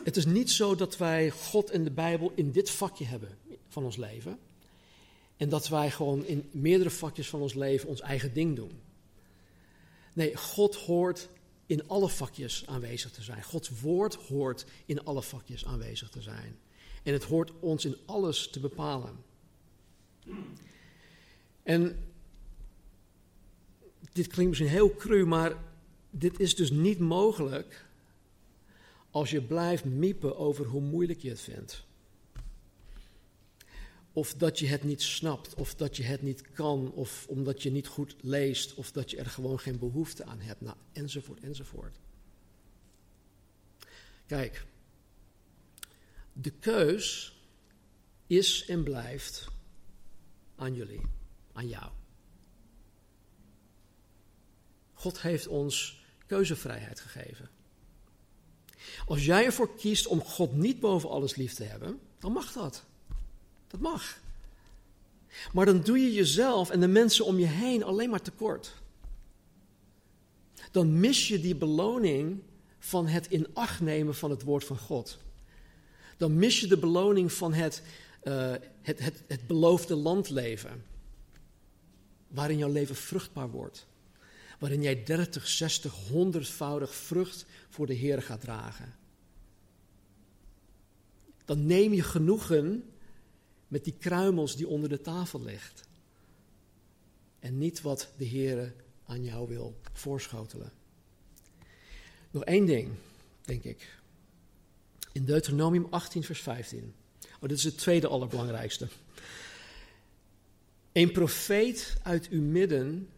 [0.06, 3.38] Het is niet zo dat wij God en de Bijbel in dit vakje hebben
[3.68, 4.39] van ons leven.
[5.38, 8.72] En dat wij gewoon in meerdere vakjes van ons leven ons eigen ding doen.
[10.14, 11.30] Nee, God hoort
[11.66, 13.43] in alle vakjes aanwezig te zijn.
[13.43, 16.58] Gods woord hoort in alle vakjes aanwezig te zijn.
[17.03, 19.24] En het hoort ons in alles te bepalen.
[21.64, 22.06] En
[24.12, 25.56] dit klinkt misschien heel cru, maar
[26.10, 27.84] dit is dus niet mogelijk
[29.16, 31.86] als je blijft miepen over hoe moeilijk je het vindt.
[34.13, 37.72] Of dat je het niet snapt, of dat je het niet kan, of omdat je
[37.72, 41.99] niet goed leest, of dat je er gewoon geen behoefte aan hebt, nou, enzovoort, enzovoort.
[44.26, 44.66] Kijk,
[46.34, 47.38] de keus
[48.28, 49.47] is en blijft
[50.55, 51.01] aan jullie,
[51.53, 51.91] aan jou.
[54.93, 57.55] God heeft ons keuzevrijheid gegeven.
[59.06, 62.84] Als jij ervoor kiest om God niet boven alles lief te hebben, dan mag dat.
[63.68, 64.20] Dat mag.
[65.53, 68.74] Maar dan doe je jezelf en de mensen om je heen alleen maar tekort.
[70.72, 72.41] Dan mis je die beloning
[72.80, 75.18] van het in acht nemen van het woord van God.
[76.18, 77.82] Dan mis je de beloning van het
[78.28, 80.86] uh, het, het, het beloofde land leven.
[82.28, 83.86] Waarin jouw leven vruchtbaar wordt.
[84.60, 88.95] Waarin jij 30, 60, 100voudig vrucht voor de Heer gaat dragen.
[91.45, 92.89] Dan neem je genoegen
[93.68, 95.84] met die kruimels die onder de tafel ligt.
[97.39, 98.74] En niet wat de Heer
[99.06, 100.72] aan jou wil voorschotelen.
[102.32, 102.91] Nog één ding,
[103.41, 103.99] denk ik.
[105.12, 106.93] In Deuteronomium 18, vers 15.
[107.36, 108.88] Oh, dit is het tweede allerbelangrijkste.
[110.91, 113.10] Een profeet uit uw midden,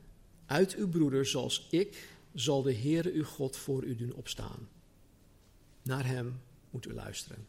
[0.47, 4.69] uit uw broeder, zoals ik, zal de Heere uw God voor u doen opstaan.
[5.81, 7.47] Naar hem moet u luisteren.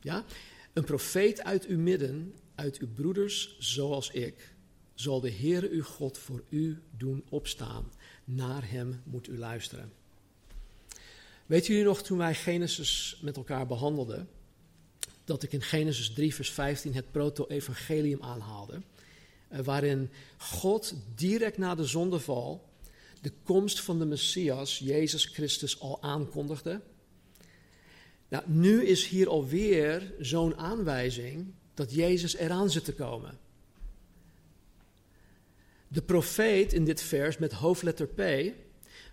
[0.00, 0.24] Ja?
[0.72, 4.54] Een profeet uit uw midden, uit uw broeders, zoals ik,
[4.94, 7.92] zal de Heere uw God voor u doen opstaan.
[8.24, 9.92] Naar hem moet u luisteren.
[11.46, 14.28] Weet jullie nog toen wij Genesis met elkaar behandelden,
[15.24, 18.82] dat ik in Genesis 3, vers 15 het proto-evangelium aanhaalde,
[19.64, 22.72] waarin God direct na de zondeval
[23.24, 26.80] de komst van de Messias, Jezus Christus, al aankondigde.
[28.28, 33.38] Nou, nu is hier alweer zo'n aanwijzing dat Jezus eraan zit te komen.
[35.88, 38.52] De profeet in dit vers met hoofdletter P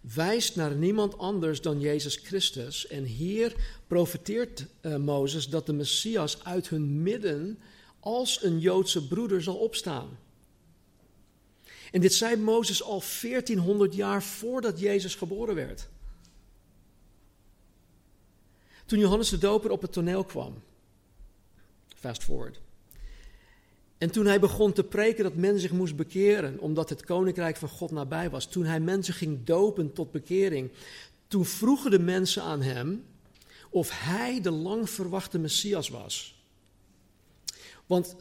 [0.02, 2.88] wijst naar niemand anders dan Jezus Christus.
[2.88, 3.56] En hier
[3.88, 7.60] profeteert uh, Mozes dat de Messias uit hun midden
[8.00, 10.18] als een Joodse broeder zal opstaan.
[11.92, 15.88] En dit zei Mozes al 1400 jaar voordat Jezus geboren werd.
[18.86, 20.62] Toen Johannes de Doper op het toneel kwam.
[21.96, 22.60] Fast forward.
[23.98, 27.70] En toen hij begon te preken dat men zich moest bekeren, omdat het koninkrijk van
[27.70, 30.72] God nabij was, toen hij mensen ging dopen tot bekering,
[31.28, 33.06] toen vroegen de mensen aan hem
[33.70, 36.44] of hij de lang verwachte Messias was.
[37.86, 38.16] Want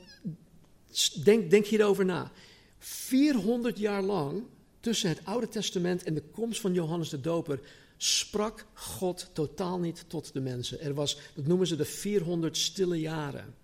[1.24, 2.32] denk, denk hierover na.
[2.81, 4.43] 400 jaar lang,
[4.81, 7.61] tussen het Oude Testament en de komst van Johannes de Doper,
[7.97, 10.81] sprak God totaal niet tot de mensen.
[10.81, 13.55] Er was, dat noemen ze de 400 stille jaren.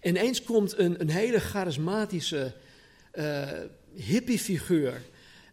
[0.00, 2.54] En eens komt een, een hele charismatische
[3.14, 3.48] uh,
[3.94, 5.02] hippiefiguur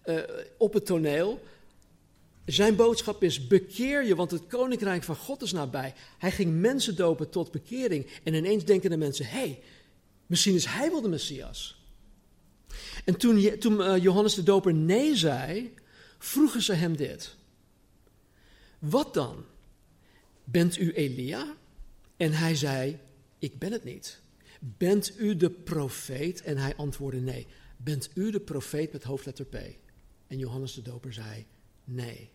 [0.05, 0.19] uh,
[0.57, 1.43] op het toneel.
[2.45, 5.93] Zijn boodschap is: bekeer je, want het koninkrijk van God is nabij.
[6.17, 8.07] Hij ging mensen dopen tot bekering.
[8.23, 9.59] En ineens denken de mensen: hé, hey,
[10.25, 11.80] misschien is hij wel de messias.
[13.05, 15.73] En toen, toen uh, Johannes de Doper nee zei,
[16.17, 17.35] vroegen ze hem dit:
[18.79, 19.45] Wat dan?
[20.43, 21.55] Bent u Elia?
[22.17, 22.99] En hij zei:
[23.39, 24.21] Ik ben het niet.
[24.59, 26.41] Bent u de profeet?
[26.41, 27.47] En hij antwoordde nee.
[27.77, 29.55] Bent u de profeet met hoofdletter P?
[30.27, 31.45] En Johannes de Doper zei
[31.83, 32.29] nee.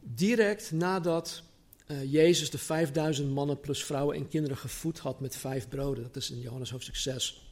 [0.00, 1.42] Direct nadat
[1.86, 6.16] uh, Jezus de 5000 mannen plus vrouwen en kinderen gevoed had met vijf broden, dat
[6.16, 7.49] is in Johannes hoofdstuk 6,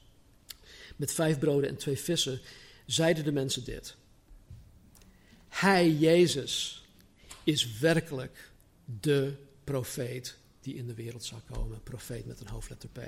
[0.99, 2.40] met vijf broden en twee vissen,
[2.86, 3.96] zeiden de mensen dit.
[5.49, 6.84] Hij, Jezus,
[7.44, 8.51] is werkelijk
[9.01, 9.34] de
[9.64, 11.82] profeet die in de wereld zou komen.
[11.82, 13.01] Profeet met een hoofdletter P.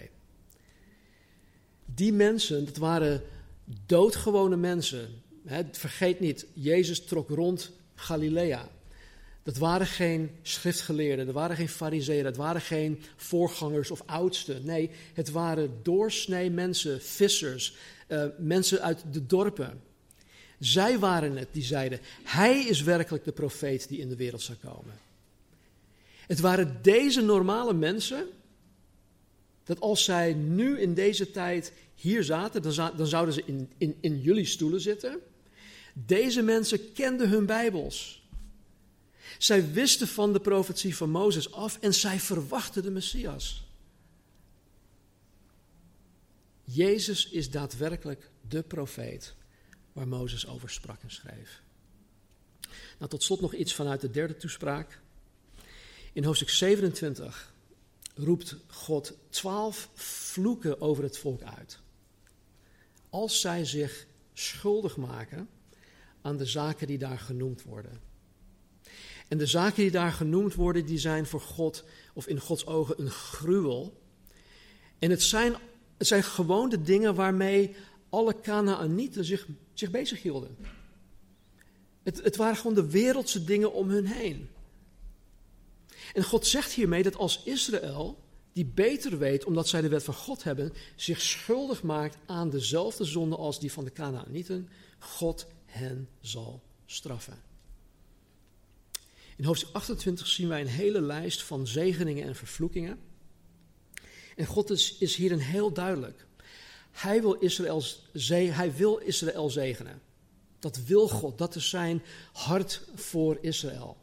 [1.84, 3.22] Die mensen, dat waren
[3.86, 5.22] doodgewone mensen.
[5.72, 8.68] vergeet niet, Jezus trok rond Galilea.
[9.42, 14.64] Dat waren geen schriftgeleerden, dat waren geen fariseeën, dat waren geen voorgangers of oudsten.
[14.64, 17.76] Nee, het waren doorsnee mensen, vissers,
[18.08, 19.80] uh, mensen uit de dorpen.
[20.58, 24.58] Zij waren het die zeiden, hij is werkelijk de profeet die in de wereld zou
[24.58, 24.98] komen.
[26.26, 28.26] Het waren deze normale mensen,
[29.64, 33.96] dat als zij nu in deze tijd hier zaten, dan, dan zouden ze in, in,
[34.00, 35.18] in jullie stoelen zitten.
[35.92, 38.19] Deze mensen kenden hun Bijbels.
[39.40, 43.68] Zij wisten van de profetie van Mozes af en zij verwachten de Messias.
[46.64, 49.34] Jezus is daadwerkelijk de profeet
[49.92, 51.62] waar Mozes over sprak en schreef.
[52.98, 55.00] Nou, tot slot nog iets vanuit de derde toespraak.
[56.12, 57.54] In hoofdstuk 27
[58.14, 61.78] roept God twaalf vloeken over het volk uit.
[63.10, 65.48] Als zij zich schuldig maken
[66.20, 68.09] aan de zaken die daar genoemd worden.
[69.30, 73.00] En de zaken die daar genoemd worden, die zijn voor God, of in Gods ogen,
[73.00, 74.00] een gruwel.
[74.98, 75.54] En het zijn,
[75.98, 77.74] het zijn gewoon de dingen waarmee
[78.08, 80.56] alle Canaanieten zich, zich bezig hielden.
[82.02, 84.48] Het, het waren gewoon de wereldse dingen om hun heen.
[86.12, 88.18] En God zegt hiermee dat als Israël,
[88.52, 93.04] die beter weet omdat zij de wet van God hebben, zich schuldig maakt aan dezelfde
[93.04, 94.68] zonde als die van de Canaanieten,
[94.98, 97.49] God hen zal straffen.
[99.40, 102.98] In hoofdstuk 28 zien wij een hele lijst van zegeningen en vervloekingen.
[104.36, 106.26] En God is, is hierin heel duidelijk.
[106.90, 107.82] Hij wil, Israël,
[108.30, 110.00] hij wil Israël zegenen.
[110.58, 111.38] Dat wil God.
[111.38, 113.96] Dat is zijn hart voor Israël.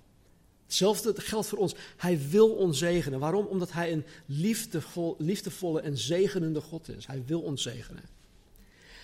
[0.63, 1.75] Hetzelfde geldt voor ons.
[1.97, 3.19] Hij wil ons zegenen.
[3.19, 3.45] Waarom?
[3.45, 7.07] Omdat hij een liefdevol, liefdevolle en zegenende God is.
[7.07, 8.03] Hij wil ons zegenen.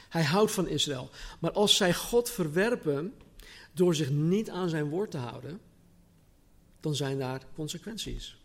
[0.09, 1.09] Hij houdt van Israël.
[1.39, 3.13] Maar als zij God verwerpen
[3.73, 5.59] door zich niet aan zijn woord te houden,
[6.83, 8.37] dan zijn daar consequenties.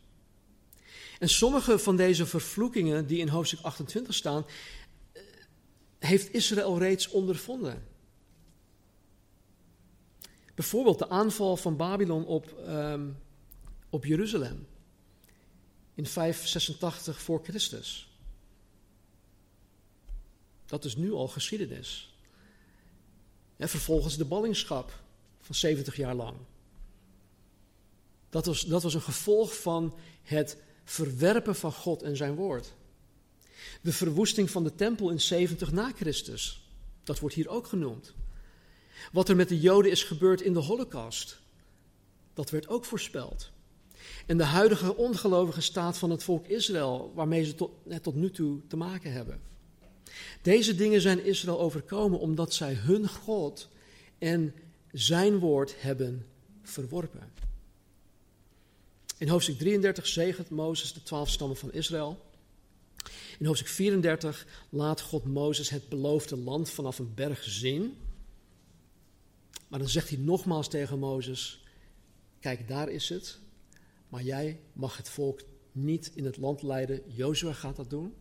[1.19, 4.47] En sommige van deze vervloekingen die in hoofdstuk 28 staan,
[5.13, 5.23] eh,
[5.99, 7.87] heeft Israël reeds ondervonden.
[10.55, 13.17] Bijvoorbeeld de aanval van Babylon op, um,
[13.91, 14.67] op Jeruzalem
[15.95, 18.09] in 586 voor Christus.
[20.67, 22.15] Dat is nu al geschiedenis.
[23.57, 25.03] En vervolgens de ballingschap
[25.41, 26.37] van 70 jaar lang.
[28.31, 32.75] Dat was, dat was een gevolg van het verwerpen van God en zijn woord.
[33.81, 36.71] De verwoesting van de tempel in 70 na Christus.
[37.05, 38.15] Dat wordt hier ook genoemd.
[39.13, 41.41] Wat er met de Joden is gebeurd in de Holocaust.
[42.35, 43.51] Dat werd ook voorspeld.
[44.27, 47.71] En de huidige ongelovige staat van het volk Israël, waarmee ze tot,
[48.03, 49.41] tot nu toe te maken hebben.
[50.43, 53.69] Deze dingen zijn Israël overkomen omdat zij hun God
[54.19, 54.55] en
[54.93, 56.27] zijn woord hebben
[56.63, 57.33] verworpen.
[59.19, 62.27] In hoofdstuk 33 zegent Mozes de twaalf stammen van Israël.
[63.39, 67.97] In hoofdstuk 34 laat God Mozes het beloofde land vanaf een berg zien.
[69.69, 71.65] Maar dan zegt hij nogmaals tegen Mozes:
[72.41, 73.39] Kijk, daar is het.
[74.09, 75.41] Maar jij mag het volk
[75.73, 77.03] niet in het land leiden.
[77.07, 78.15] Jozua gaat dat doen.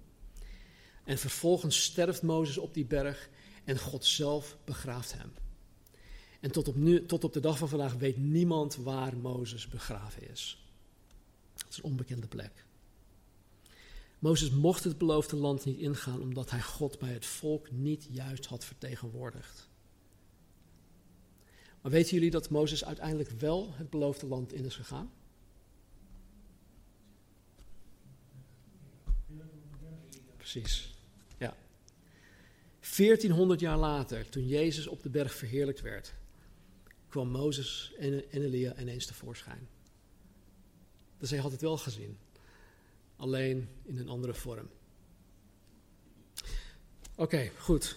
[1.03, 3.29] En vervolgens sterft Mozes op die berg
[3.63, 5.31] en God zelf begraaft hem.
[6.39, 10.29] En tot op, nu, tot op de dag van vandaag weet niemand waar Mozes begraven
[10.29, 10.66] is.
[11.67, 12.65] Het is een onbekende plek.
[14.19, 18.45] Mozes mocht het beloofde land niet ingaan omdat hij God bij het volk niet juist
[18.45, 19.69] had vertegenwoordigd.
[21.81, 25.11] Maar weten jullie dat Mozes uiteindelijk wel het beloofde land in is gegaan?
[30.37, 30.95] Precies.
[31.37, 31.55] Ja.
[32.95, 36.13] 1400 jaar later, toen Jezus op de berg verheerlijkt werd,
[37.09, 39.67] kwam Mozes en, Elia ineens tevoorschijn.
[41.17, 42.17] Dus hij had het wel gezien,
[43.15, 44.69] alleen in een andere vorm.
[47.15, 47.95] Oké, goed.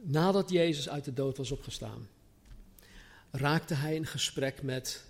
[0.00, 2.08] Nadat Jezus uit de dood was opgestaan,
[3.30, 5.04] raakte hij in gesprek met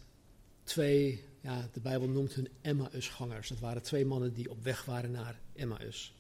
[0.62, 3.48] twee, ja, de Bijbel noemt hun Emmausgangers.
[3.48, 6.14] Dat waren twee mannen die op weg waren naar Emmaus.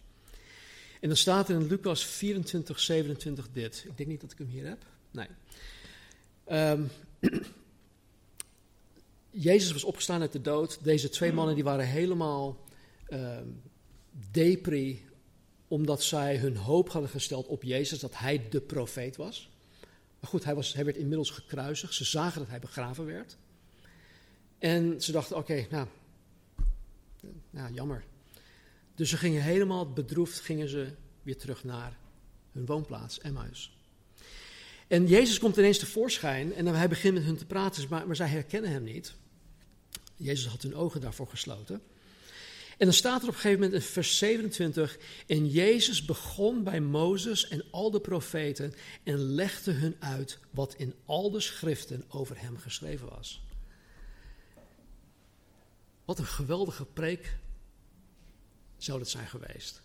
[1.00, 3.84] En dan staat in Lucas 24, 27 dit.
[3.88, 4.84] Ik denk niet dat ik hem hier heb.
[5.10, 5.28] Nee.
[6.70, 6.90] Um,
[9.40, 10.84] Jezus was opgestaan uit de dood.
[10.84, 12.64] Deze twee mannen die waren helemaal
[13.08, 13.62] um,
[14.30, 15.06] depri,
[15.68, 19.50] omdat zij hun hoop hadden gesteld op Jezus, dat hij de profeet was.
[20.20, 21.94] Maar goed, hij, was, hij werd inmiddels gekruisigd.
[21.94, 23.36] Ze zagen dat hij begraven werd.
[24.58, 25.86] En ze dachten, oké, nou,
[27.50, 28.04] nou, jammer.
[28.94, 30.88] Dus ze gingen helemaal bedroefd, gingen ze
[31.22, 31.98] weer terug naar
[32.52, 33.76] hun woonplaats, Emmaus.
[34.88, 38.28] En Jezus komt ineens tevoorschijn en hij begint met hun te praten, maar, maar zij
[38.28, 39.14] herkennen hem niet.
[40.18, 41.82] Jezus had hun ogen daarvoor gesloten.
[42.78, 46.80] En dan staat er op een gegeven moment in vers 27: En Jezus begon bij
[46.80, 52.40] Mozes en al de profeten en legde hun uit wat in al de schriften over
[52.40, 53.42] hem geschreven was.
[56.04, 57.36] Wat een geweldige preek
[58.76, 59.82] zou dat zijn geweest.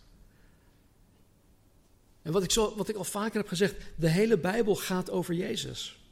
[2.22, 5.34] En wat ik, zo, wat ik al vaker heb gezegd, de hele Bijbel gaat over
[5.34, 6.03] Jezus.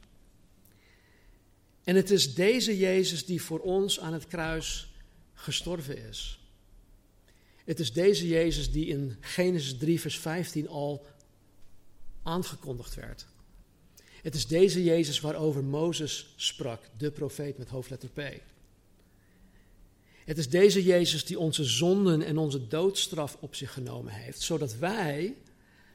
[1.83, 4.93] En het is deze Jezus die voor ons aan het kruis
[5.33, 6.39] gestorven is.
[7.63, 11.05] Het is deze Jezus die in Genesis 3, vers 15 al
[12.23, 13.25] aangekondigd werd.
[14.21, 18.21] Het is deze Jezus waarover Mozes sprak, de profeet met hoofdletter P.
[20.25, 24.77] Het is deze Jezus die onze zonden en onze doodstraf op zich genomen heeft, zodat
[24.77, 25.35] wij,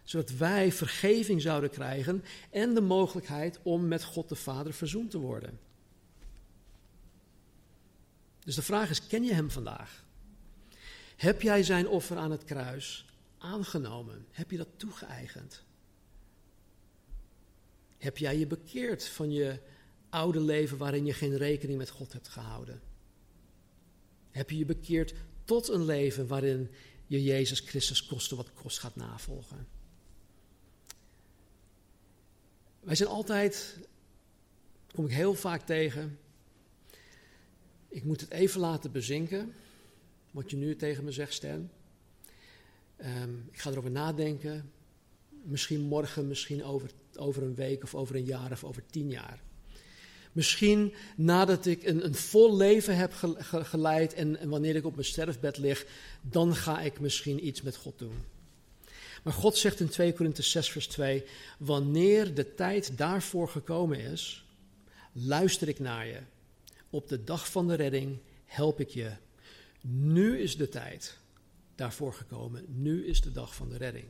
[0.05, 5.18] zodat wij vergeving zouden krijgen en de mogelijkheid om met God de Vader verzoend te
[5.18, 5.68] worden.
[8.49, 10.05] Dus de vraag is, ken je Hem vandaag?
[11.17, 13.07] Heb jij Zijn offer aan het kruis
[13.39, 14.27] aangenomen?
[14.31, 15.63] Heb je dat toegeëigend?
[17.99, 19.61] Heb jij je bekeerd van je
[20.09, 22.81] oude leven waarin je geen rekening met God hebt gehouden?
[24.31, 26.71] Heb je je bekeerd tot een leven waarin
[27.07, 29.67] je Jezus Christus koste wat kost gaat navolgen?
[32.81, 33.79] Wij zijn altijd,
[34.95, 36.19] kom ik heel vaak tegen,
[37.89, 39.53] ik moet het even laten bezinken.
[40.30, 41.70] wat je nu tegen me zegt, Stan.
[42.97, 44.70] Ehm, ik ga erover nadenken.
[45.43, 49.43] Misschien morgen, misschien over, over een week of over een jaar of over tien jaar.
[50.32, 53.12] Misschien nadat ik een, een vol leven heb
[53.51, 55.86] geleid en, en wanneer ik op mijn sterfbed lig,
[56.20, 58.24] dan ga ik misschien iets met God doen.
[59.22, 61.24] Maar God zegt in 2 Korinthe 6 vers 2,
[61.59, 64.45] wanneer de tijd daarvoor gekomen is,
[65.12, 66.20] luister ik naar je.
[66.91, 69.12] Op de dag van de redding help ik je.
[69.80, 71.18] Nu is de tijd
[71.74, 72.64] daarvoor gekomen.
[72.68, 74.07] Nu is de dag van de redding.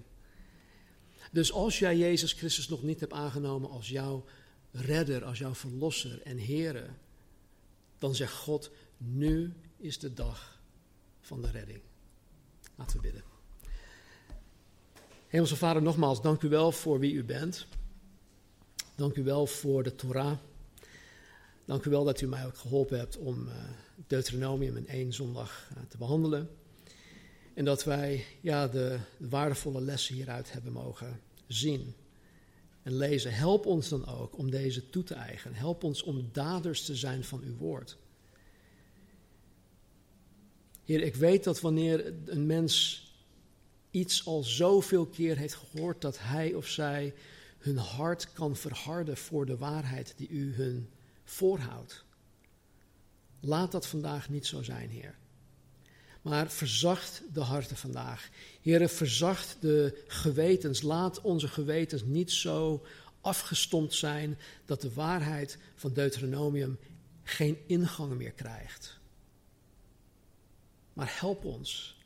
[1.32, 4.24] Dus als jij Jezus Christus nog niet hebt aangenomen als jouw
[4.70, 6.86] redder, als jouw verlosser en Here,
[7.98, 10.60] dan zegt God, nu is de dag
[11.20, 11.80] van de redding.
[12.74, 13.22] Laten we bidden.
[15.26, 17.66] Hemelse Vader, nogmaals, dank u wel voor wie u bent.
[18.94, 20.38] Dank u wel voor de Torah.
[21.68, 23.54] Dank u wel dat u mij ook geholpen hebt om uh,
[24.06, 26.48] Deuteronomium in één zondag uh, te behandelen.
[27.54, 31.94] En dat wij ja, de, de waardevolle lessen hieruit hebben mogen zien
[32.82, 33.34] en lezen.
[33.34, 35.58] Help ons dan ook om deze toe te eigenen.
[35.58, 37.96] Help ons om daders te zijn van uw woord.
[40.84, 43.02] Heer, ik weet dat wanneer een mens
[43.90, 47.14] iets al zoveel keer heeft gehoord, dat hij of zij
[47.58, 50.88] hun hart kan verharden voor de waarheid die u hun
[51.28, 52.04] voorhoudt.
[53.40, 55.14] Laat dat vandaag niet zo zijn, Heer.
[56.22, 58.28] Maar verzacht de harten vandaag.
[58.60, 60.82] Heer, verzacht de gewetens.
[60.82, 62.84] Laat onze gewetens niet zo
[63.20, 66.78] afgestompt zijn dat de waarheid van Deuteronomium
[67.22, 68.98] geen ingang meer krijgt.
[70.92, 71.96] Maar help ons.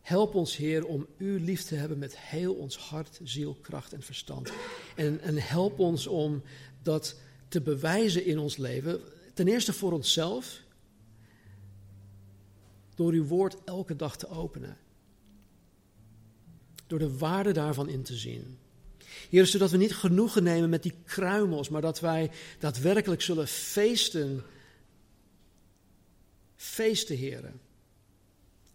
[0.00, 4.02] Help ons, Heer, om U lief te hebben met heel ons hart, ziel, kracht en
[4.02, 4.52] verstand.
[4.96, 6.42] En, en help ons om
[6.82, 7.16] dat
[7.50, 9.00] te bewijzen in ons leven.
[9.34, 10.62] Ten eerste voor onszelf,
[12.94, 14.76] door uw woord elke dag te openen.
[16.86, 18.58] Door de waarde daarvan in te zien.
[19.30, 24.42] Heer, zodat we niet genoegen nemen met die kruimels, maar dat wij daadwerkelijk zullen feesten.
[26.56, 27.60] Feesten, heren,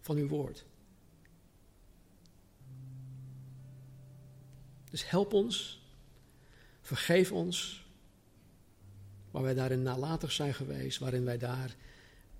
[0.00, 0.64] van uw woord.
[4.90, 5.82] Dus help ons,
[6.80, 7.85] vergeef ons,
[9.36, 11.76] waar wij daarin nalatig zijn geweest, waarin wij daar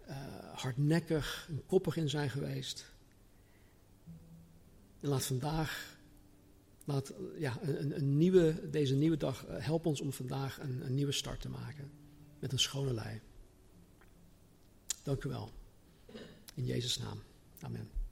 [0.08, 0.16] uh,
[0.54, 2.92] hardnekkig en koppig in zijn geweest.
[5.00, 5.98] En laat vandaag,
[6.84, 10.94] laat, ja, een, een nieuwe, deze nieuwe dag, uh, help ons om vandaag een, een
[10.94, 11.90] nieuwe start te maken.
[12.38, 13.20] Met een schone lei.
[15.02, 15.50] Dank u wel.
[16.54, 17.22] In Jezus' naam.
[17.60, 18.05] Amen.